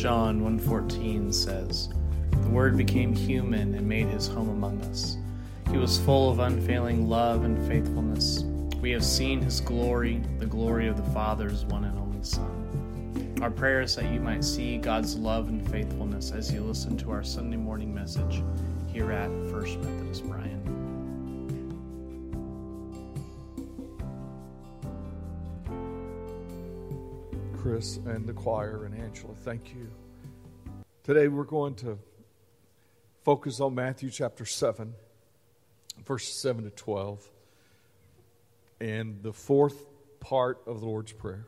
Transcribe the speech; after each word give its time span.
John 0.00 0.40
1:14 0.40 1.30
says, 1.30 1.90
"The 2.30 2.48
word 2.48 2.74
became 2.78 3.12
human 3.14 3.74
and 3.74 3.86
made 3.86 4.06
his 4.06 4.26
home 4.26 4.48
among 4.48 4.80
us. 4.84 5.18
He 5.70 5.76
was 5.76 5.98
full 5.98 6.30
of 6.30 6.38
unfailing 6.38 7.06
love 7.06 7.44
and 7.44 7.58
faithfulness. 7.68 8.42
We 8.80 8.92
have 8.92 9.04
seen 9.04 9.42
his 9.42 9.60
glory, 9.60 10.22
the 10.38 10.46
glory 10.46 10.88
of 10.88 10.96
the 10.96 11.10
Father's 11.10 11.66
one 11.66 11.84
and 11.84 11.98
only 11.98 12.22
Son." 12.22 13.36
Our 13.42 13.50
prayer 13.50 13.82
is 13.82 13.94
that 13.96 14.10
you 14.10 14.20
might 14.20 14.42
see 14.42 14.78
God's 14.78 15.18
love 15.18 15.50
and 15.50 15.68
faithfulness 15.68 16.32
as 16.32 16.50
you 16.50 16.62
listen 16.62 16.96
to 16.96 17.10
our 17.10 17.22
Sunday 17.22 17.58
morning 17.58 17.92
message 17.92 18.42
here 18.86 19.12
at 19.12 19.30
First 19.50 19.78
Methodist 19.80 20.26
Bryan. 20.26 20.59
Chris 27.70 27.98
and 27.98 28.26
the 28.26 28.32
choir 28.32 28.84
and 28.84 29.00
Angela, 29.00 29.32
thank 29.44 29.72
you. 29.72 29.88
Today 31.04 31.28
we're 31.28 31.44
going 31.44 31.76
to 31.76 32.00
focus 33.22 33.60
on 33.60 33.76
Matthew 33.76 34.10
chapter 34.10 34.44
7, 34.44 34.92
verses 36.04 36.34
7 36.42 36.64
to 36.64 36.70
12, 36.70 37.30
and 38.80 39.22
the 39.22 39.32
fourth 39.32 39.86
part 40.18 40.60
of 40.66 40.80
the 40.80 40.86
Lord's 40.86 41.12
Prayer. 41.12 41.46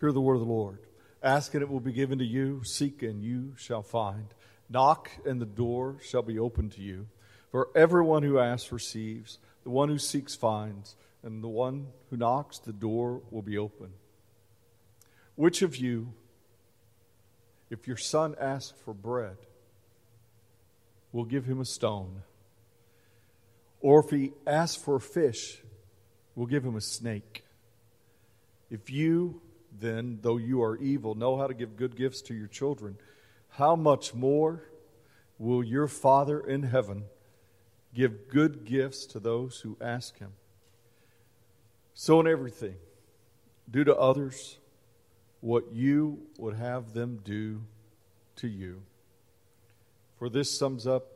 Hear 0.00 0.12
the 0.12 0.20
word 0.20 0.34
of 0.34 0.40
the 0.40 0.52
Lord. 0.52 0.80
Ask 1.22 1.54
and 1.54 1.62
it 1.62 1.70
will 1.70 1.80
be 1.80 1.94
given 1.94 2.18
to 2.18 2.26
you, 2.26 2.62
seek 2.62 3.02
and 3.02 3.22
you 3.22 3.54
shall 3.56 3.82
find. 3.82 4.26
Knock 4.68 5.10
and 5.24 5.40
the 5.40 5.46
door 5.46 5.96
shall 6.06 6.20
be 6.20 6.38
opened 6.38 6.72
to 6.72 6.82
you. 6.82 7.06
For 7.50 7.70
everyone 7.74 8.22
who 8.22 8.38
asks 8.38 8.70
receives, 8.70 9.38
the 9.64 9.70
one 9.70 9.88
who 9.88 9.98
seeks 9.98 10.34
finds, 10.34 10.94
and 11.22 11.42
the 11.42 11.48
one 11.48 11.86
who 12.10 12.18
knocks, 12.18 12.58
the 12.58 12.74
door 12.74 13.22
will 13.30 13.40
be 13.40 13.56
open. 13.56 13.94
Which 15.38 15.62
of 15.62 15.76
you, 15.76 16.14
if 17.70 17.86
your 17.86 17.96
son 17.96 18.34
asks 18.40 18.76
for 18.84 18.92
bread, 18.92 19.36
will 21.12 21.24
give 21.24 21.44
him 21.44 21.60
a 21.60 21.64
stone? 21.64 22.22
Or 23.80 24.00
if 24.00 24.10
he 24.10 24.32
asks 24.48 24.82
for 24.82 24.96
a 24.96 25.00
fish, 25.00 25.62
will 26.34 26.46
give 26.46 26.64
him 26.64 26.74
a 26.74 26.80
snake? 26.80 27.44
If 28.68 28.90
you, 28.90 29.40
then, 29.78 30.18
though 30.22 30.38
you 30.38 30.60
are 30.60 30.76
evil, 30.76 31.14
know 31.14 31.36
how 31.36 31.46
to 31.46 31.54
give 31.54 31.76
good 31.76 31.94
gifts 31.94 32.20
to 32.22 32.34
your 32.34 32.48
children, 32.48 32.98
how 33.50 33.76
much 33.76 34.14
more 34.14 34.64
will 35.38 35.62
your 35.62 35.86
Father 35.86 36.40
in 36.40 36.64
heaven 36.64 37.04
give 37.94 38.28
good 38.28 38.64
gifts 38.64 39.06
to 39.06 39.20
those 39.20 39.60
who 39.60 39.76
ask 39.80 40.18
him? 40.18 40.32
So, 41.94 42.18
in 42.18 42.26
everything, 42.26 42.74
do 43.70 43.84
to 43.84 43.94
others 43.94 44.57
what 45.40 45.72
you 45.72 46.18
would 46.38 46.54
have 46.54 46.92
them 46.92 47.20
do 47.24 47.62
to 48.36 48.48
you. 48.48 48.82
For 50.18 50.28
this 50.28 50.58
sums 50.58 50.86
up 50.86 51.06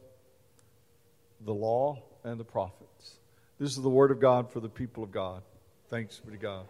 the 1.41 1.55
law 1.55 2.03
and 2.23 2.39
the 2.39 2.45
prophets. 2.45 3.17
This 3.59 3.71
is 3.77 3.83
the 3.83 3.89
word 3.89 4.11
of 4.11 4.21
God 4.21 4.51
for 4.51 4.61
the 4.61 4.69
people 4.69 5.03
of 5.03 5.11
God. 5.11 5.43
Thanks 5.89 6.19
be 6.19 6.33
to 6.33 6.39
God. 6.39 6.67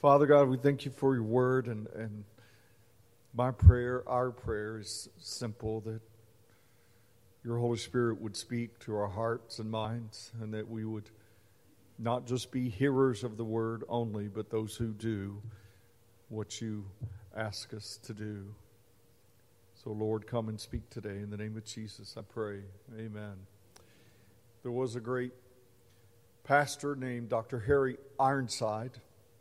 Father 0.00 0.26
God, 0.26 0.48
we 0.48 0.56
thank 0.56 0.84
you 0.84 0.90
for 0.90 1.14
your 1.14 1.22
word, 1.22 1.68
and, 1.68 1.86
and 1.94 2.24
my 3.34 3.52
prayer, 3.52 4.02
our 4.08 4.32
prayer, 4.32 4.78
is 4.78 5.08
simple 5.18 5.80
that 5.82 6.00
your 7.44 7.58
Holy 7.58 7.78
Spirit 7.78 8.20
would 8.20 8.36
speak 8.36 8.78
to 8.80 8.96
our 8.96 9.06
hearts 9.06 9.60
and 9.60 9.70
minds, 9.70 10.32
and 10.40 10.52
that 10.54 10.68
we 10.68 10.84
would 10.84 11.08
not 11.98 12.26
just 12.26 12.50
be 12.50 12.68
hearers 12.68 13.22
of 13.22 13.36
the 13.36 13.44
word 13.44 13.84
only, 13.88 14.26
but 14.26 14.50
those 14.50 14.74
who 14.74 14.88
do 14.88 15.40
what 16.32 16.62
you 16.62 16.86
ask 17.36 17.74
us 17.74 17.98
to 18.02 18.14
do. 18.14 18.46
So, 19.84 19.90
Lord, 19.90 20.26
come 20.26 20.48
and 20.48 20.58
speak 20.58 20.88
today. 20.88 21.16
In 21.16 21.28
the 21.28 21.36
name 21.36 21.58
of 21.58 21.64
Jesus, 21.66 22.14
I 22.16 22.22
pray. 22.22 22.60
Amen. 22.98 23.34
There 24.62 24.72
was 24.72 24.96
a 24.96 25.00
great 25.00 25.32
pastor 26.42 26.96
named 26.96 27.28
Dr. 27.28 27.60
Harry 27.60 27.98
Ironside. 28.18 28.92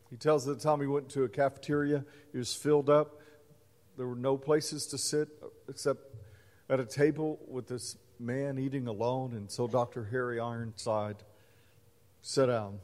He 0.10 0.18
tells 0.18 0.44
that 0.46 0.56
the 0.56 0.64
time 0.64 0.82
he 0.82 0.88
went 0.88 1.08
to 1.12 1.24
a 1.24 1.30
cafeteria, 1.30 2.04
it 2.34 2.38
was 2.38 2.54
filled 2.54 2.90
up. 2.90 3.22
There 3.98 4.08
were 4.08 4.16
no 4.16 4.36
places 4.36 4.86
to 4.88 4.98
sit 4.98 5.30
except 5.70 6.14
at 6.70 6.82
a 6.82 6.86
table 6.86 7.40
with 7.48 7.68
this 7.68 7.96
man 8.20 8.60
eating 8.60 8.88
alone. 8.88 9.32
And 9.32 9.50
so 9.50 9.66
Dr. 9.66 10.10
Harry 10.12 10.42
Ironside 10.42 11.24
sat 12.22 12.48
down. 12.48 12.80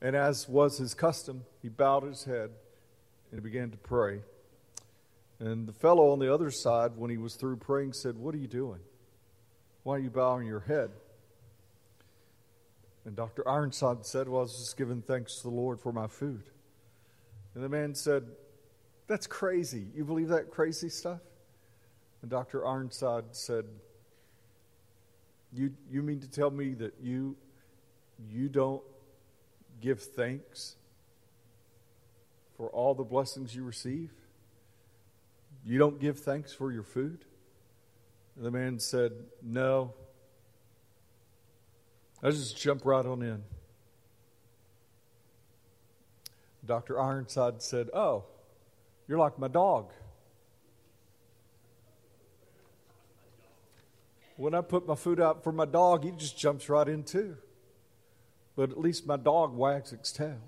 And 0.00 0.14
as 0.14 0.48
was 0.48 0.78
his 0.78 0.94
custom, 0.94 1.46
he 1.60 1.68
bowed 1.68 2.04
his 2.04 2.22
head 2.22 2.50
and 3.30 3.40
he 3.40 3.42
began 3.42 3.70
to 3.70 3.76
pray. 3.76 4.20
And 5.40 5.68
the 5.68 5.72
fellow 5.72 6.10
on 6.10 6.18
the 6.18 6.32
other 6.32 6.50
side, 6.50 6.92
when 6.96 7.10
he 7.10 7.16
was 7.16 7.34
through 7.34 7.56
praying, 7.56 7.92
said, 7.92 8.16
What 8.16 8.34
are 8.34 8.38
you 8.38 8.48
doing? 8.48 8.80
Why 9.84 9.96
are 9.96 10.00
you 10.00 10.10
bowing 10.10 10.46
your 10.46 10.60
head? 10.60 10.90
And 13.04 13.14
Dr. 13.14 13.48
Ironside 13.48 14.04
said, 14.04 14.28
Well, 14.28 14.40
I 14.40 14.42
was 14.42 14.58
just 14.58 14.76
giving 14.76 15.02
thanks 15.02 15.36
to 15.36 15.42
the 15.44 15.54
Lord 15.54 15.80
for 15.80 15.92
my 15.92 16.08
food. 16.08 16.42
And 17.54 17.62
the 17.62 17.68
man 17.68 17.94
said, 17.94 18.24
That's 19.06 19.26
crazy. 19.26 19.86
You 19.94 20.04
believe 20.04 20.28
that 20.28 20.50
crazy 20.50 20.88
stuff? 20.88 21.20
And 22.22 22.30
Dr. 22.30 22.66
Ironside 22.66 23.24
said, 23.30 23.64
You, 25.52 25.72
you 25.90 26.02
mean 26.02 26.20
to 26.20 26.28
tell 26.28 26.50
me 26.50 26.74
that 26.74 26.94
you, 27.00 27.36
you 28.28 28.48
don't 28.48 28.82
give 29.80 30.00
thanks 30.00 30.74
for 32.58 32.68
all 32.68 32.94
the 32.94 33.04
blessings 33.04 33.54
you 33.54 33.62
receive? 33.62 34.10
You 35.64 35.78
don't 35.78 35.98
give 35.98 36.18
thanks 36.18 36.52
for 36.52 36.70
your 36.72 36.82
food? 36.82 37.24
And 38.36 38.44
the 38.44 38.50
man 38.50 38.78
said, 38.78 39.12
No. 39.42 39.94
I 42.22 42.30
just 42.30 42.60
jump 42.60 42.84
right 42.84 43.06
on 43.06 43.22
in. 43.22 43.44
Dr. 46.66 47.00
Ironside 47.00 47.62
said, 47.62 47.88
Oh, 47.94 48.24
you're 49.06 49.18
like 49.18 49.38
my 49.38 49.48
dog. 49.48 49.92
When 54.36 54.54
I 54.54 54.60
put 54.60 54.86
my 54.86 54.94
food 54.94 55.20
out 55.20 55.42
for 55.42 55.52
my 55.52 55.64
dog, 55.64 56.04
he 56.04 56.10
just 56.12 56.38
jumps 56.38 56.68
right 56.68 56.86
in 56.88 57.04
too. 57.04 57.36
But 58.56 58.70
at 58.70 58.78
least 58.78 59.06
my 59.06 59.16
dog 59.16 59.54
wags 59.54 59.92
its 59.92 60.12
tail. 60.12 60.40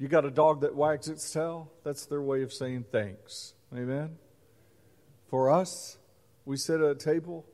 You 0.00 0.08
got 0.08 0.24
a 0.24 0.30
dog 0.30 0.62
that 0.62 0.74
wags 0.74 1.08
its 1.08 1.30
tail? 1.30 1.70
That's 1.84 2.06
their 2.06 2.22
way 2.22 2.42
of 2.42 2.54
saying 2.54 2.86
thanks. 2.90 3.52
Amen? 3.70 4.16
For 5.28 5.50
us, 5.50 5.98
we 6.46 6.56
sit 6.56 6.80
at 6.80 6.90
a 6.90 6.94
table, 6.94 7.44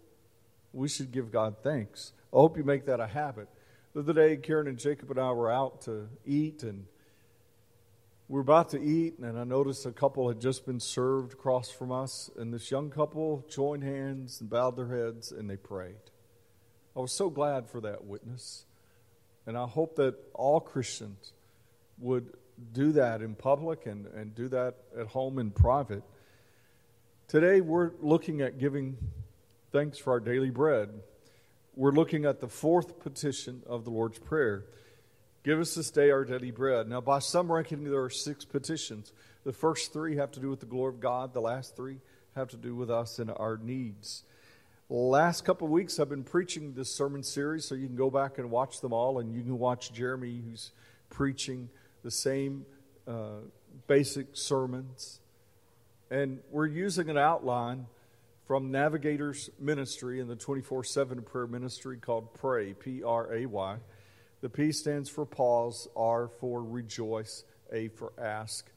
we 0.73 0.89
should 0.89 1.11
give 1.11 1.33
God 1.33 1.57
thanks. 1.65 2.13
I 2.33 2.37
hope 2.37 2.57
you 2.57 2.63
make 2.63 2.87
that 2.87 3.01
a 3.01 3.09
habit. 3.09 3.49
The 3.95 4.01
other 4.01 4.13
day, 4.13 4.37
Karen 4.37 4.69
and 4.69 4.79
Jacob 4.79 5.11
and 5.11 5.19
I 5.19 5.33
were 5.33 5.51
out 5.51 5.81
to 5.83 6.09
eat, 6.25 6.63
and 6.63 6.87
we 8.29 8.35
were 8.35 8.43
about 8.43 8.69
to 8.71 8.81
eat, 8.81 9.19
and 9.19 9.37
I 9.37 9.43
noticed 9.43 9.85
a 9.85 9.91
couple 9.91 10.29
had 10.29 10.41
just 10.41 10.65
been 10.65 10.79
served 10.79 11.33
across 11.33 11.69
from 11.69 11.91
us, 11.91 12.31
and 12.37 12.55
this 12.55 12.71
young 12.71 12.91
couple 12.91 13.45
joined 13.51 13.83
hands 13.83 14.41
and 14.41 14.49
bowed 14.49 14.77
their 14.77 14.87
heads, 14.87 15.33
and 15.33 15.51
they 15.51 15.57
prayed. 15.57 15.97
I 16.95 17.01
was 17.01 17.11
so 17.11 17.29
glad 17.29 17.69
for 17.69 17.81
that 17.81 18.05
witness, 18.05 18.67
and 19.47 19.59
I 19.59 19.67
hope 19.67 19.97
that 19.97 20.15
all 20.33 20.61
Christians 20.61 21.33
would 21.99 22.33
do 22.73 22.93
that 22.93 23.23
in 23.23 23.35
public 23.35 23.87
and, 23.87 24.07
and 24.07 24.35
do 24.35 24.49
that 24.49 24.77
at 24.99 25.07
home 25.09 25.39
in 25.39 25.51
private. 25.51 26.03
Today, 27.29 27.61
we're 27.61 27.93
looking 28.01 28.41
at 28.41 28.59
giving 28.59 28.97
thanks 29.73 29.99
for 29.99 30.13
our 30.13 30.21
daily 30.21 30.51
bread. 30.51 30.91
We're 31.75 31.93
looking 31.93 32.25
at 32.25 32.41
the 32.41 32.49
fourth 32.49 33.01
petition 33.01 33.63
of 33.67 33.85
the 33.85 33.91
Lord's 33.91 34.19
Prayer 34.19 34.65
Give 35.47 35.61
us 35.61 35.77
this 35.77 35.93
day 35.93 36.11
our 36.11 36.25
daily 36.25 36.51
bread. 36.51 36.89
Now, 36.89 37.01
by 37.01 37.21
some 37.21 37.53
reckoning, 37.53 37.89
there 37.89 38.03
are 38.03 38.11
six 38.11 38.45
petitions. 38.45 39.13
The 39.45 39.53
first 39.53 39.93
three 39.93 40.17
have 40.17 40.33
to 40.33 40.41
do 40.41 40.51
with 40.51 40.59
the 40.59 40.67
glory 40.67 40.93
of 40.93 40.99
God, 40.99 41.35
the 41.35 41.41
last 41.41 41.77
three 41.77 42.01
have 42.35 42.49
to 42.49 42.57
do 42.57 42.75
with 42.75 42.91
us 42.91 43.21
and 43.21 43.31
our 43.31 43.57
needs. 43.57 44.25
Last 44.89 45.45
couple 45.45 45.69
of 45.69 45.71
weeks, 45.71 46.01
I've 46.01 46.09
been 46.09 46.25
preaching 46.25 46.75
this 46.75 46.93
sermon 46.93 47.23
series, 47.23 47.65
so 47.65 47.77
you 47.77 47.87
can 47.87 47.95
go 47.95 48.11
back 48.11 48.39
and 48.39 48.51
watch 48.51 48.81
them 48.81 48.93
all, 48.93 49.21
and 49.21 49.33
you 49.33 49.43
can 49.43 49.57
watch 49.57 49.93
Jeremy, 49.93 50.43
who's 50.45 50.73
preaching 51.11 51.69
the 52.07 52.11
same 52.13 52.65
uh, 53.09 53.41
basic 53.89 54.29
sermons. 54.35 55.19
And 56.09 56.39
we're 56.53 56.69
using 56.69 57.11
an 57.11 57.19
outline 57.19 57.87
from 58.47 58.71
Navigators 58.71 59.51
Ministry 59.59 60.21
in 60.21 60.29
the 60.29 60.37
24 60.37 60.85
7 60.85 61.23
prayer 61.23 61.49
ministry 61.49 61.97
called 61.97 62.33
Pray, 62.33 62.75
P 62.75 63.03
R 63.03 63.35
A 63.35 63.47
Y. 63.47 63.77
The 64.41 64.49
P 64.49 64.71
stands 64.71 65.11
for 65.11 65.27
pause, 65.27 65.89
R 65.97 66.29
for 66.29 66.63
rejoice, 66.63 67.43
A 67.73 67.89
for 67.89 68.13
ask, 68.23 68.71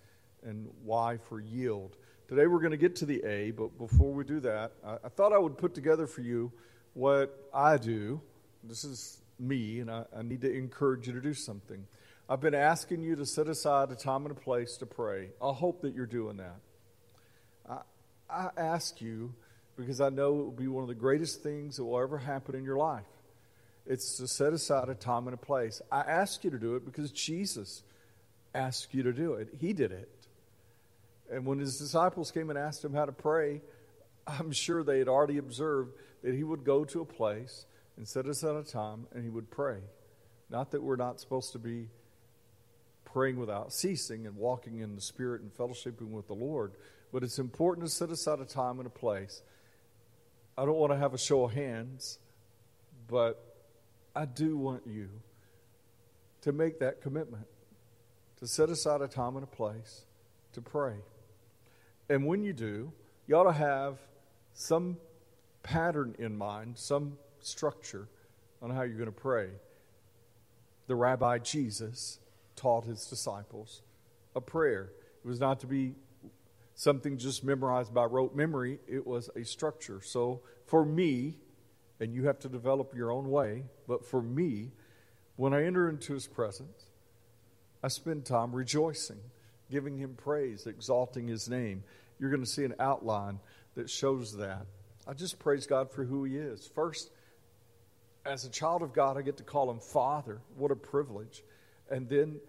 and 0.44 0.68
Y 0.84 1.18
for 1.18 1.40
yield. 1.40 1.98
Today 2.30 2.48
we're 2.48 2.62
going 2.62 2.72
to 2.72 2.78
get 2.78 2.96
to 2.96 3.06
the 3.06 3.24
A, 3.24 3.52
but 3.52 3.78
before 3.78 4.12
we 4.12 4.24
do 4.24 4.40
that, 4.40 4.72
I, 4.84 4.96
I 5.04 5.10
thought 5.10 5.34
I 5.34 5.38
would 5.38 5.56
put 5.56 5.76
together 5.76 6.08
for 6.08 6.22
you 6.22 6.52
what 6.96 7.48
I 7.54 7.78
do. 7.78 8.22
This 8.64 8.84
is 8.84 9.22
me, 9.38 9.82
and 9.82 9.92
I, 9.92 10.06
I 10.18 10.24
need 10.24 10.42
to 10.42 10.52
encourage 10.52 11.06
you 11.06 11.14
to 11.14 11.22
do 11.22 11.36
something. 11.36 11.86
I've 12.32 12.42
been 12.42 12.54
asking 12.54 13.02
you 13.02 13.16
to 13.16 13.26
set 13.26 13.48
aside 13.48 13.90
a 13.90 13.96
time 13.96 14.24
and 14.24 14.32
a 14.32 14.40
place 14.40 14.78
to 14.78 14.86
pray. 14.86 15.30
I 15.42 15.52
hope 15.52 15.82
that 15.82 15.96
you're 15.96 16.06
doing 16.06 16.38
that. 16.38 16.60
I, 17.68 17.80
I 18.30 18.50
ask 18.56 19.02
you 19.02 19.34
because 19.76 20.00
I 20.00 20.10
know 20.10 20.40
it 20.40 20.44
will 20.44 20.52
be 20.52 20.68
one 20.68 20.84
of 20.84 20.90
the 20.90 20.94
greatest 20.94 21.42
things 21.42 21.78
that 21.78 21.86
will 21.86 22.00
ever 22.00 22.20
happen 22.20 22.54
in 22.54 22.64
your 22.64 22.78
life. 22.78 23.08
It's 23.88 24.18
to 24.18 24.28
set 24.28 24.54
aside 24.54 24.90
a 24.90 24.94
time 24.94 25.26
and 25.26 25.34
a 25.34 25.38
place. 25.38 25.82
I 25.92 26.02
ask 26.02 26.44
you 26.44 26.52
to 26.52 26.60
do 26.60 26.76
it 26.76 26.86
because 26.86 27.12
Jesus 27.12 27.82
asked 28.54 28.94
you 28.94 29.02
to 29.02 29.12
do 29.12 29.34
it. 29.34 29.50
He 29.60 29.74
did 29.74 29.92
it. 29.92 30.12
And 31.32 31.48
when 31.48 31.58
his 31.58 31.80
disciples 31.80 32.30
came 32.30 32.52
and 32.52 32.60
asked 32.60 32.86
him 32.86 32.94
how 32.94 33.06
to 33.06 33.12
pray, 33.12 33.62
I'm 34.28 34.52
sure 34.52 34.84
they 34.84 35.00
had 35.00 35.08
already 35.08 35.40
observed 35.40 35.94
that 36.22 36.36
he 36.36 36.44
would 36.44 36.64
go 36.64 36.86
to 36.86 37.02
a 37.02 37.06
place 37.06 37.66
and 37.98 38.08
set 38.08 38.28
aside 38.28 38.56
a 38.56 38.64
time 38.64 39.08
and 39.14 39.24
he 39.24 39.32
would 39.32 39.50
pray. 39.50 39.80
Not 40.52 40.70
that 40.72 40.84
we're 40.84 40.96
not 40.96 41.20
supposed 41.20 41.54
to 41.54 41.60
be 41.60 41.88
praying 43.12 43.40
without 43.40 43.74
ceasing 43.74 44.28
and 44.28 44.36
walking 44.36 44.80
in 44.80 44.96
the 44.96 45.02
Spirit 45.02 45.42
and 45.42 45.56
fellowshipping 45.56 46.10
with 46.10 46.28
the 46.28 46.34
Lord, 46.34 46.74
but 47.12 47.24
it's 47.24 47.40
important 47.40 47.88
to 47.88 47.92
set 47.92 48.10
aside 48.10 48.40
a 48.40 48.46
time 48.46 48.80
and 48.80 48.88
a 48.88 48.92
place. 48.92 49.42
I 50.58 50.66
don't 50.66 50.78
want 50.78 50.92
to 50.92 50.98
have 50.98 51.14
a 51.14 51.18
show 51.18 51.44
of 51.44 51.54
hands, 51.54 52.20
but 53.08 53.44
I 54.16 54.26
do 54.26 54.58
want 54.58 54.84
you 54.86 55.10
to 56.42 56.52
make 56.52 56.80
that 56.80 57.02
commitment 57.02 57.48
to 58.40 58.48
set 58.48 58.70
aside 58.70 59.02
a 59.02 59.08
time 59.08 59.36
and 59.36 59.44
a 59.44 59.48
place 59.48 60.06
to 60.54 60.62
pray. 60.62 60.96
And 62.10 62.26
when 62.26 62.44
you 62.44 62.54
do, 62.54 62.92
you 63.28 63.36
ought 63.36 63.44
to 63.44 63.52
have 63.52 63.98
some 64.54 64.98
pattern 65.64 66.16
in 66.20 66.38
mind, 66.38 66.78
some 66.78 67.18
structure 67.42 68.08
on 68.62 68.70
how 68.70 68.82
you're 68.82 68.98
going 68.98 69.06
to 69.06 69.12
pray. 69.12 69.50
The 70.88 70.96
Rabbi 70.96 71.40
Jesus 71.40 72.20
taught 72.60 72.84
his 72.84 73.06
disciples 73.06 73.82
a 74.36 74.42
prayer. 74.42 74.92
It 75.24 75.28
was 75.28 75.40
not 75.40 75.62
to 75.62 75.68
be 75.68 75.96
something 76.76 77.18
just 77.18 77.44
memorized 77.44 77.94
by 77.94 78.06
rote 78.06 78.36
memory, 78.36 78.80
it 78.88 79.06
was 79.06 79.30
a 79.36 79.44
structure. 79.44 80.02
So 80.04 80.42
for 80.66 80.86
me, 80.86 81.38
and 82.00 82.14
you 82.14 82.26
have 82.28 82.40
to 82.40 82.50
develop 82.50 82.94
your 82.96 83.12
own 83.12 83.30
way, 83.30 83.64
but 83.88 84.06
for 84.06 84.22
me, 84.22 84.72
when 85.36 85.54
I 85.54 85.66
enter 85.66 85.90
into 85.90 86.14
his 86.14 86.28
presence, 86.28 86.86
I 87.84 87.88
spend 87.88 88.26
time 88.26 88.54
rejoicing, 88.54 89.20
giving 89.70 89.98
him 89.98 90.16
praise, 90.16 90.68
exalting 90.68 91.28
his 91.28 91.50
name. 91.50 91.84
You're 92.20 92.30
going 92.30 92.44
to 92.44 92.50
see 92.50 92.66
an 92.66 92.76
outline 92.80 93.40
that 93.76 93.90
shows 93.90 94.38
that. 94.38 94.66
I 95.08 95.14
just 95.14 95.40
praise 95.40 95.66
God 95.66 95.92
for 95.92 96.04
who 96.04 96.26
he 96.26 96.38
is. 96.38 96.70
First, 96.76 97.10
as 98.26 98.46
a 98.46 98.50
child 98.50 98.84
of 98.84 98.94
God, 98.94 99.18
I 99.18 99.22
get 99.22 99.38
to 99.38 99.44
call 99.44 99.72
him 99.72 99.80
Father. 99.80 100.42
What 100.58 100.72
a 100.72 100.76
privilege. 100.76 101.44
And 101.90 102.08
then 102.08 102.40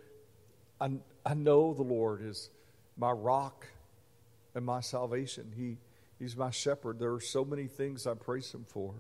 I, 0.81 0.90
I 1.25 1.34
know 1.34 1.75
the 1.75 1.82
Lord 1.82 2.22
is 2.22 2.50
my 2.96 3.10
rock 3.10 3.66
and 4.54 4.64
my 4.64 4.81
salvation. 4.81 5.52
He, 5.56 5.76
he's 6.19 6.37
my 6.37 6.50
shepherd. 6.50 6.98
There 6.98 7.12
are 7.12 7.20
so 7.20 7.44
many 7.44 7.66
things 7.66 8.06
I 8.06 8.14
praise 8.14 8.52
him 8.52 8.66
for. 8.69 8.94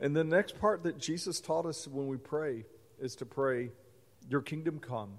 And 0.00 0.14
the 0.14 0.24
next 0.24 0.60
part 0.60 0.84
that 0.84 0.98
Jesus 0.98 1.40
taught 1.40 1.66
us 1.66 1.88
when 1.88 2.06
we 2.06 2.16
pray 2.16 2.64
is 3.00 3.16
to 3.16 3.26
pray, 3.26 3.70
Your 4.28 4.42
kingdom 4.42 4.78
come. 4.78 5.18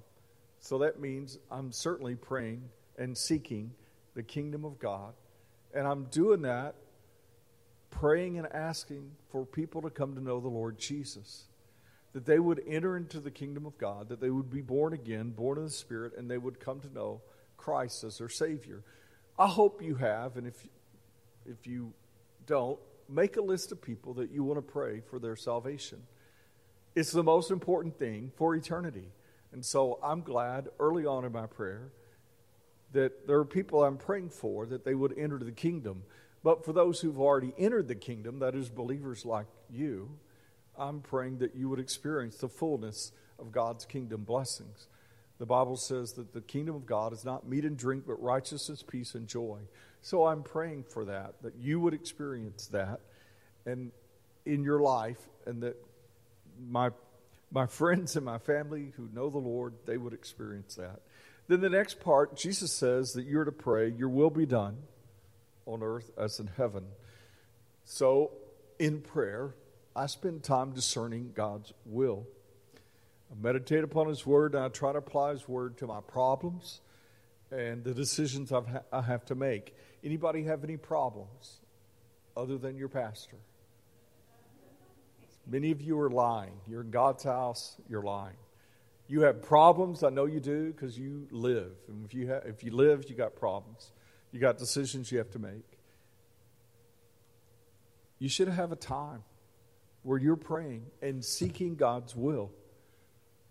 So 0.59 0.79
that 0.79 0.99
means 0.99 1.37
I'm 1.51 1.71
certainly 1.71 2.15
praying 2.15 2.63
and 2.97 3.17
seeking 3.17 3.71
the 4.15 4.23
kingdom 4.23 4.65
of 4.65 4.79
God. 4.79 5.13
And 5.73 5.87
I'm 5.87 6.05
doing 6.05 6.41
that, 6.43 6.75
praying 7.91 8.37
and 8.37 8.47
asking 8.51 9.11
for 9.31 9.45
people 9.45 9.81
to 9.83 9.89
come 9.89 10.15
to 10.15 10.21
know 10.21 10.39
the 10.39 10.47
Lord 10.47 10.77
Jesus. 10.77 11.45
That 12.13 12.25
they 12.25 12.39
would 12.39 12.61
enter 12.67 12.97
into 12.97 13.19
the 13.19 13.31
kingdom 13.31 13.65
of 13.65 13.77
God, 13.77 14.09
that 14.09 14.19
they 14.19 14.31
would 14.31 14.49
be 14.49 14.61
born 14.61 14.93
again, 14.93 15.29
born 15.29 15.57
of 15.57 15.63
the 15.65 15.69
Spirit, 15.69 16.13
and 16.17 16.29
they 16.29 16.37
would 16.37 16.59
come 16.59 16.79
to 16.79 16.93
know 16.93 17.21
Christ 17.55 18.03
as 18.03 18.17
their 18.17 18.29
Savior. 18.29 18.83
I 19.37 19.47
hope 19.47 19.81
you 19.81 19.95
have, 19.95 20.35
and 20.35 20.47
if, 20.47 20.65
if 21.45 21.67
you 21.67 21.93
don't, 22.47 22.79
make 23.07 23.37
a 23.37 23.41
list 23.41 23.71
of 23.71 23.81
people 23.81 24.13
that 24.15 24.31
you 24.31 24.43
want 24.43 24.57
to 24.57 24.61
pray 24.61 25.01
for 25.01 25.19
their 25.19 25.35
salvation. 25.35 26.01
It's 26.95 27.11
the 27.11 27.23
most 27.23 27.51
important 27.51 27.97
thing 27.97 28.31
for 28.35 28.55
eternity. 28.55 29.09
And 29.51 29.65
so 29.65 29.99
I'm 30.03 30.21
glad 30.21 30.69
early 30.79 31.05
on 31.05 31.25
in 31.25 31.31
my 31.31 31.45
prayer 31.45 31.91
that 32.91 33.27
there 33.27 33.37
are 33.37 33.45
people 33.45 33.83
I'm 33.83 33.97
praying 33.97 34.29
for 34.29 34.65
that 34.65 34.83
they 34.83 34.95
would 34.95 35.17
enter 35.17 35.37
the 35.37 35.51
kingdom. 35.51 36.03
But 36.43 36.65
for 36.65 36.73
those 36.73 36.99
who've 36.99 37.19
already 37.19 37.53
entered 37.57 37.87
the 37.87 37.95
kingdom, 37.95 38.39
that 38.39 38.55
is 38.55 38.69
believers 38.69 39.25
like 39.25 39.47
you, 39.69 40.17
I'm 40.79 41.01
praying 41.01 41.39
that 41.39 41.55
you 41.55 41.69
would 41.69 41.79
experience 41.79 42.37
the 42.37 42.49
fullness 42.49 43.11
of 43.37 43.51
God's 43.51 43.85
kingdom 43.85 44.23
blessings. 44.23 44.87
The 45.37 45.45
Bible 45.45 45.77
says 45.77 46.13
that 46.13 46.33
the 46.33 46.41
kingdom 46.41 46.75
of 46.75 46.85
God 46.85 47.13
is 47.13 47.23
not 47.23 47.47
meat 47.47 47.65
and 47.65 47.77
drink, 47.77 48.03
but 48.05 48.21
righteousness, 48.21 48.83
peace, 48.83 49.15
and 49.15 49.27
joy. 49.27 49.59
So 50.01 50.25
I'm 50.25 50.43
praying 50.43 50.85
for 50.85 51.05
that, 51.05 51.35
that 51.43 51.55
you 51.55 51.79
would 51.79 51.93
experience 51.93 52.67
that 52.67 52.99
and 53.65 53.91
in 54.45 54.63
your 54.63 54.79
life, 54.79 55.19
and 55.45 55.61
that 55.63 55.75
my 56.67 56.89
my 57.51 57.65
friends 57.65 58.15
and 58.15 58.25
my 58.25 58.37
family 58.37 58.93
who 58.95 59.09
know 59.13 59.29
the 59.29 59.39
Lord, 59.39 59.73
they 59.85 59.97
would 59.97 60.13
experience 60.13 60.75
that. 60.75 61.01
Then 61.47 61.61
the 61.61 61.69
next 61.69 61.99
part, 61.99 62.37
Jesus 62.37 62.71
says 62.71 63.13
that 63.13 63.25
you're 63.25 63.45
to 63.45 63.51
pray, 63.51 63.89
Your 63.89 64.09
will 64.09 64.29
be 64.29 64.45
done 64.45 64.77
on 65.65 65.81
earth 65.81 66.11
as 66.17 66.39
in 66.39 66.47
heaven. 66.57 66.85
So 67.85 68.31
in 68.77 69.01
prayer, 69.01 69.55
I 69.99 70.05
spend 70.05 70.43
time 70.43 70.71
discerning 70.71 71.33
God's 71.35 71.73
will. 71.85 72.25
I 73.29 73.35
meditate 73.43 73.83
upon 73.83 74.07
His 74.07 74.25
Word 74.25 74.55
and 74.55 74.63
I 74.63 74.69
try 74.69 74.93
to 74.93 74.97
apply 74.97 75.31
His 75.31 75.45
Word 75.45 75.77
to 75.79 75.87
my 75.87 75.99
problems 75.99 76.79
and 77.51 77.83
the 77.83 77.93
decisions 77.93 78.53
I've 78.53 78.65
ha- 78.65 78.83
I 78.93 79.01
have 79.01 79.25
to 79.25 79.35
make. 79.35 79.75
Anybody 80.01 80.43
have 80.43 80.63
any 80.63 80.77
problems 80.77 81.59
other 82.37 82.57
than 82.57 82.77
your 82.77 82.87
pastor? 82.87 83.35
Many 85.45 85.71
of 85.71 85.81
you 85.81 85.99
are 85.99 86.09
lying. 86.09 86.53
You're 86.65 86.81
in 86.81 86.91
God's 86.91 87.25
house, 87.25 87.75
you're 87.89 88.01
lying. 88.01 88.37
You 89.09 89.23
have 89.23 89.41
problems, 89.41 90.01
I 90.01 90.11
know 90.11 90.27
you 90.27 90.39
do, 90.39 90.71
because 90.71 90.97
you 90.97 91.27
live. 91.29 91.73
And 91.89 92.05
if 92.05 92.13
you, 92.13 92.27
have, 92.27 92.45
if 92.45 92.63
you 92.63 92.71
live, 92.71 93.09
you 93.09 93.17
got 93.17 93.35
problems. 93.35 93.91
You 94.31 94.39
got 94.39 94.59
decisions 94.59 95.11
you 95.11 95.17
have 95.17 95.31
to 95.31 95.39
make. 95.39 95.77
You 98.17 98.29
should 98.29 98.47
have 98.47 98.71
a 98.71 98.77
time 98.77 99.23
where 100.03 100.17
you're 100.17 100.35
praying 100.35 100.85
and 101.01 101.23
seeking 101.23 101.75
God's 101.75 102.15
will. 102.15 102.51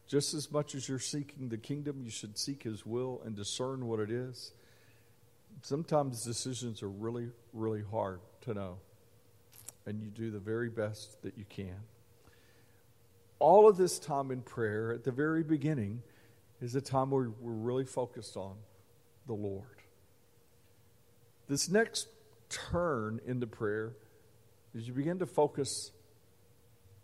Just 0.07 0.33
as 0.33 0.51
much 0.51 0.75
as 0.75 0.89
you're 0.89 0.99
seeking 0.99 1.49
the 1.49 1.59
kingdom, 1.59 2.01
you 2.03 2.11
should 2.11 2.39
seek 2.39 2.63
His 2.63 2.87
will 2.87 3.21
and 3.25 3.37
discern 3.37 3.87
what 3.87 4.01
it 4.01 4.11
is. 4.11 4.53
Sometimes 5.63 6.25
decisions 6.25 6.83
are 6.83 6.89
really, 6.89 7.29
really 7.53 7.83
hard 7.91 8.21
to 8.43 8.55
know 8.55 8.79
and 9.89 10.03
you 10.03 10.11
do 10.11 10.31
the 10.31 10.39
very 10.39 10.69
best 10.69 11.23
that 11.23 11.39
you 11.39 11.47
can. 11.49 11.81
All 13.39 13.67
of 13.67 13.79
this 13.79 13.99
time 13.99 14.31
in 14.31 14.43
prayer 14.43 14.93
at 14.93 15.03
the 15.03 15.11
very 15.11 15.43
beginning 15.43 16.03
is 16.61 16.75
a 16.75 16.81
time 16.83 17.11
where 17.11 17.31
we're 17.41 17.53
really 17.53 17.87
focused 17.87 18.37
on 18.37 18.57
the 19.27 19.33
Lord. 19.33 19.83
This 21.49 21.71
next 21.71 22.09
turn 22.51 23.19
into 23.27 23.47
prayer 23.47 23.95
is 24.75 24.87
you 24.87 24.93
begin 24.93 25.21
to 25.21 25.27
focus 25.27 25.91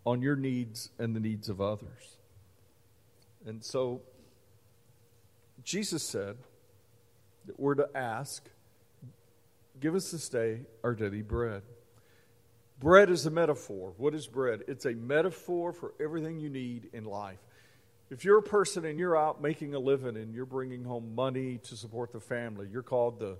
on 0.05 0.23
your 0.23 0.37
needs 0.37 0.91
and 0.99 1.15
the 1.15 1.21
needs 1.21 1.49
of 1.49 1.61
others. 1.61 2.17
And 3.47 3.65
so 3.65 4.03
Jesus 5.63 6.03
said 6.03 6.37
that 7.47 7.59
we're 7.59 7.75
to 7.75 7.89
ask, 7.95 8.49
Give 9.81 9.95
us 9.97 10.13
this 10.13 10.29
day 10.29 10.61
our 10.85 10.95
daily 10.95 11.23
bread. 11.23 11.63
Bread 12.79 13.11
is 13.11 13.27
a 13.27 13.31
metaphor. 13.31 13.93
What 13.97 14.15
is 14.15 14.27
bread? 14.27 14.63
It's 14.69 14.85
a 14.85 14.93
metaphor 14.93 15.73
for 15.73 15.95
everything 16.01 16.39
you 16.39 16.49
need 16.49 16.91
in 16.93 17.05
life. 17.05 17.39
If 18.11 18.25
you're 18.25 18.39
a 18.39 18.43
person 18.43 18.85
and 18.85 18.99
you're 18.99 19.17
out 19.17 19.43
making 19.43 19.75
a 19.75 19.79
living 19.79 20.17
and 20.17 20.35
you're 20.35 20.47
bringing 20.47 20.85
home 20.85 21.15
money 21.15 21.59
to 21.65 21.77
support 21.77 22.13
the 22.13 22.21
family, 22.21 22.69
you're 22.71 22.83
called 22.83 23.19
the 23.19 23.37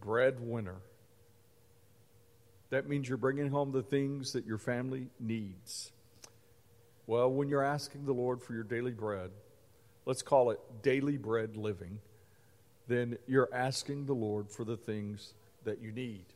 breadwinner. 0.00 0.82
That 2.70 2.88
means 2.88 3.08
you're 3.08 3.16
bringing 3.16 3.48
home 3.48 3.72
the 3.72 3.82
things 3.82 4.32
that 4.32 4.44
your 4.44 4.58
family 4.58 5.08
needs. 5.18 5.90
Well, 7.08 7.32
when 7.32 7.48
you're 7.48 7.64
asking 7.64 8.04
the 8.04 8.12
Lord 8.12 8.42
for 8.42 8.52
your 8.52 8.64
daily 8.64 8.92
bread, 8.92 9.30
let's 10.04 10.20
call 10.20 10.50
it 10.50 10.60
daily 10.82 11.16
bread 11.16 11.56
living, 11.56 12.00
then 12.86 13.16
you're 13.26 13.48
asking 13.50 14.04
the 14.04 14.12
Lord 14.12 14.50
for 14.50 14.62
the 14.62 14.76
things 14.76 15.32
that 15.64 15.80
you 15.80 15.90
need. 15.90 16.26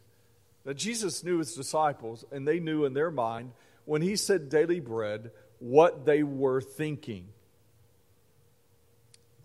Now, 0.65 0.73
Jesus 0.73 1.23
knew 1.23 1.37
his 1.37 1.55
disciples, 1.55 2.25
and 2.33 2.49
they 2.49 2.59
knew 2.59 2.87
in 2.87 2.95
their 2.95 3.11
mind 3.11 3.53
when 3.85 4.01
he 4.01 4.17
said 4.17 4.49
daily 4.49 4.81
bread 4.81 5.31
what 5.59 6.07
they 6.07 6.23
were 6.23 6.63
thinking. 6.63 7.27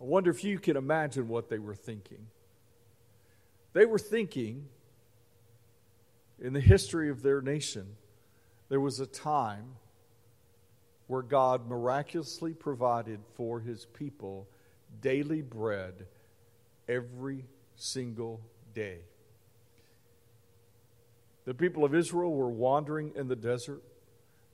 I 0.00 0.04
wonder 0.04 0.30
if 0.30 0.42
you 0.44 0.58
can 0.58 0.78
imagine 0.78 1.28
what 1.28 1.50
they 1.50 1.58
were 1.58 1.74
thinking. 1.74 2.28
They 3.74 3.84
were 3.84 3.98
thinking 3.98 4.64
in 6.40 6.54
the 6.54 6.60
history 6.60 7.10
of 7.10 7.20
their 7.20 7.42
nation, 7.42 7.96
there 8.70 8.80
was 8.80 8.98
a 8.98 9.06
time 9.06 9.74
where 11.08 11.22
God 11.22 11.68
miraculously 11.68 12.52
provided 12.52 13.18
for 13.34 13.60
his 13.60 13.84
people 13.86 14.46
daily 15.00 15.42
bread 15.42 16.06
every 16.86 17.44
single 17.74 18.40
day. 18.74 18.98
The 21.44 21.54
people 21.54 21.84
of 21.84 21.94
Israel 21.94 22.34
were 22.34 22.50
wandering 22.50 23.12
in 23.16 23.26
the 23.26 23.36
desert 23.36 23.82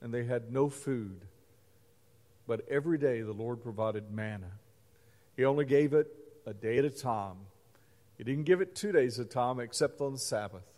and 0.00 0.14
they 0.14 0.24
had 0.24 0.52
no 0.52 0.68
food. 0.68 1.22
But 2.46 2.66
every 2.68 2.98
day 2.98 3.22
the 3.22 3.32
Lord 3.32 3.62
provided 3.62 4.12
manna. 4.12 4.52
He 5.36 5.44
only 5.44 5.64
gave 5.64 5.92
it 5.92 6.06
a 6.46 6.54
day 6.54 6.78
at 6.78 6.84
a 6.84 6.90
time. 6.90 7.36
He 8.16 8.22
didn't 8.22 8.44
give 8.44 8.60
it 8.60 8.76
two 8.76 8.92
days 8.92 9.18
at 9.18 9.26
a 9.26 9.28
time 9.28 9.58
except 9.58 10.00
on 10.00 10.12
the 10.12 10.18
Sabbath. 10.18 10.73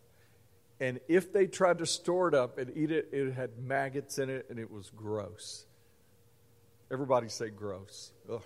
And 0.78 1.00
if 1.08 1.32
they 1.32 1.46
tried 1.46 1.78
to 1.78 1.86
store 1.86 2.28
it 2.28 2.34
up 2.34 2.58
and 2.58 2.76
eat 2.76 2.90
it, 2.90 3.08
it 3.12 3.32
had 3.32 3.58
maggots 3.58 4.18
in 4.18 4.28
it 4.28 4.46
and 4.50 4.58
it 4.58 4.70
was 4.70 4.90
gross. 4.94 5.64
Everybody 6.90 7.28
say 7.28 7.48
gross. 7.48 8.12
Ugh. 8.30 8.42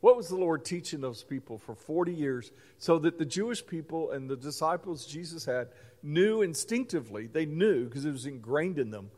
What 0.00 0.18
was 0.18 0.28
the 0.28 0.36
Lord 0.36 0.66
teaching 0.66 1.00
those 1.00 1.22
people 1.22 1.56
for 1.56 1.74
40 1.74 2.12
years 2.12 2.52
so 2.76 2.98
that 2.98 3.16
the 3.16 3.24
Jewish 3.24 3.66
people 3.66 4.10
and 4.10 4.28
the 4.28 4.36
disciples 4.36 5.06
Jesus 5.06 5.46
had 5.46 5.68
knew 6.02 6.42
instinctively, 6.42 7.26
they 7.26 7.46
knew 7.46 7.86
because 7.86 8.04
it 8.04 8.12
was 8.12 8.26
ingrained 8.26 8.78
in 8.78 8.90
them, 8.90 9.10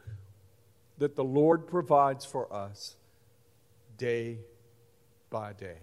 that 0.98 1.16
the 1.16 1.24
Lord 1.24 1.66
provides 1.66 2.24
for 2.24 2.52
us 2.52 2.94
day 3.98 4.38
by 5.28 5.54
day. 5.54 5.78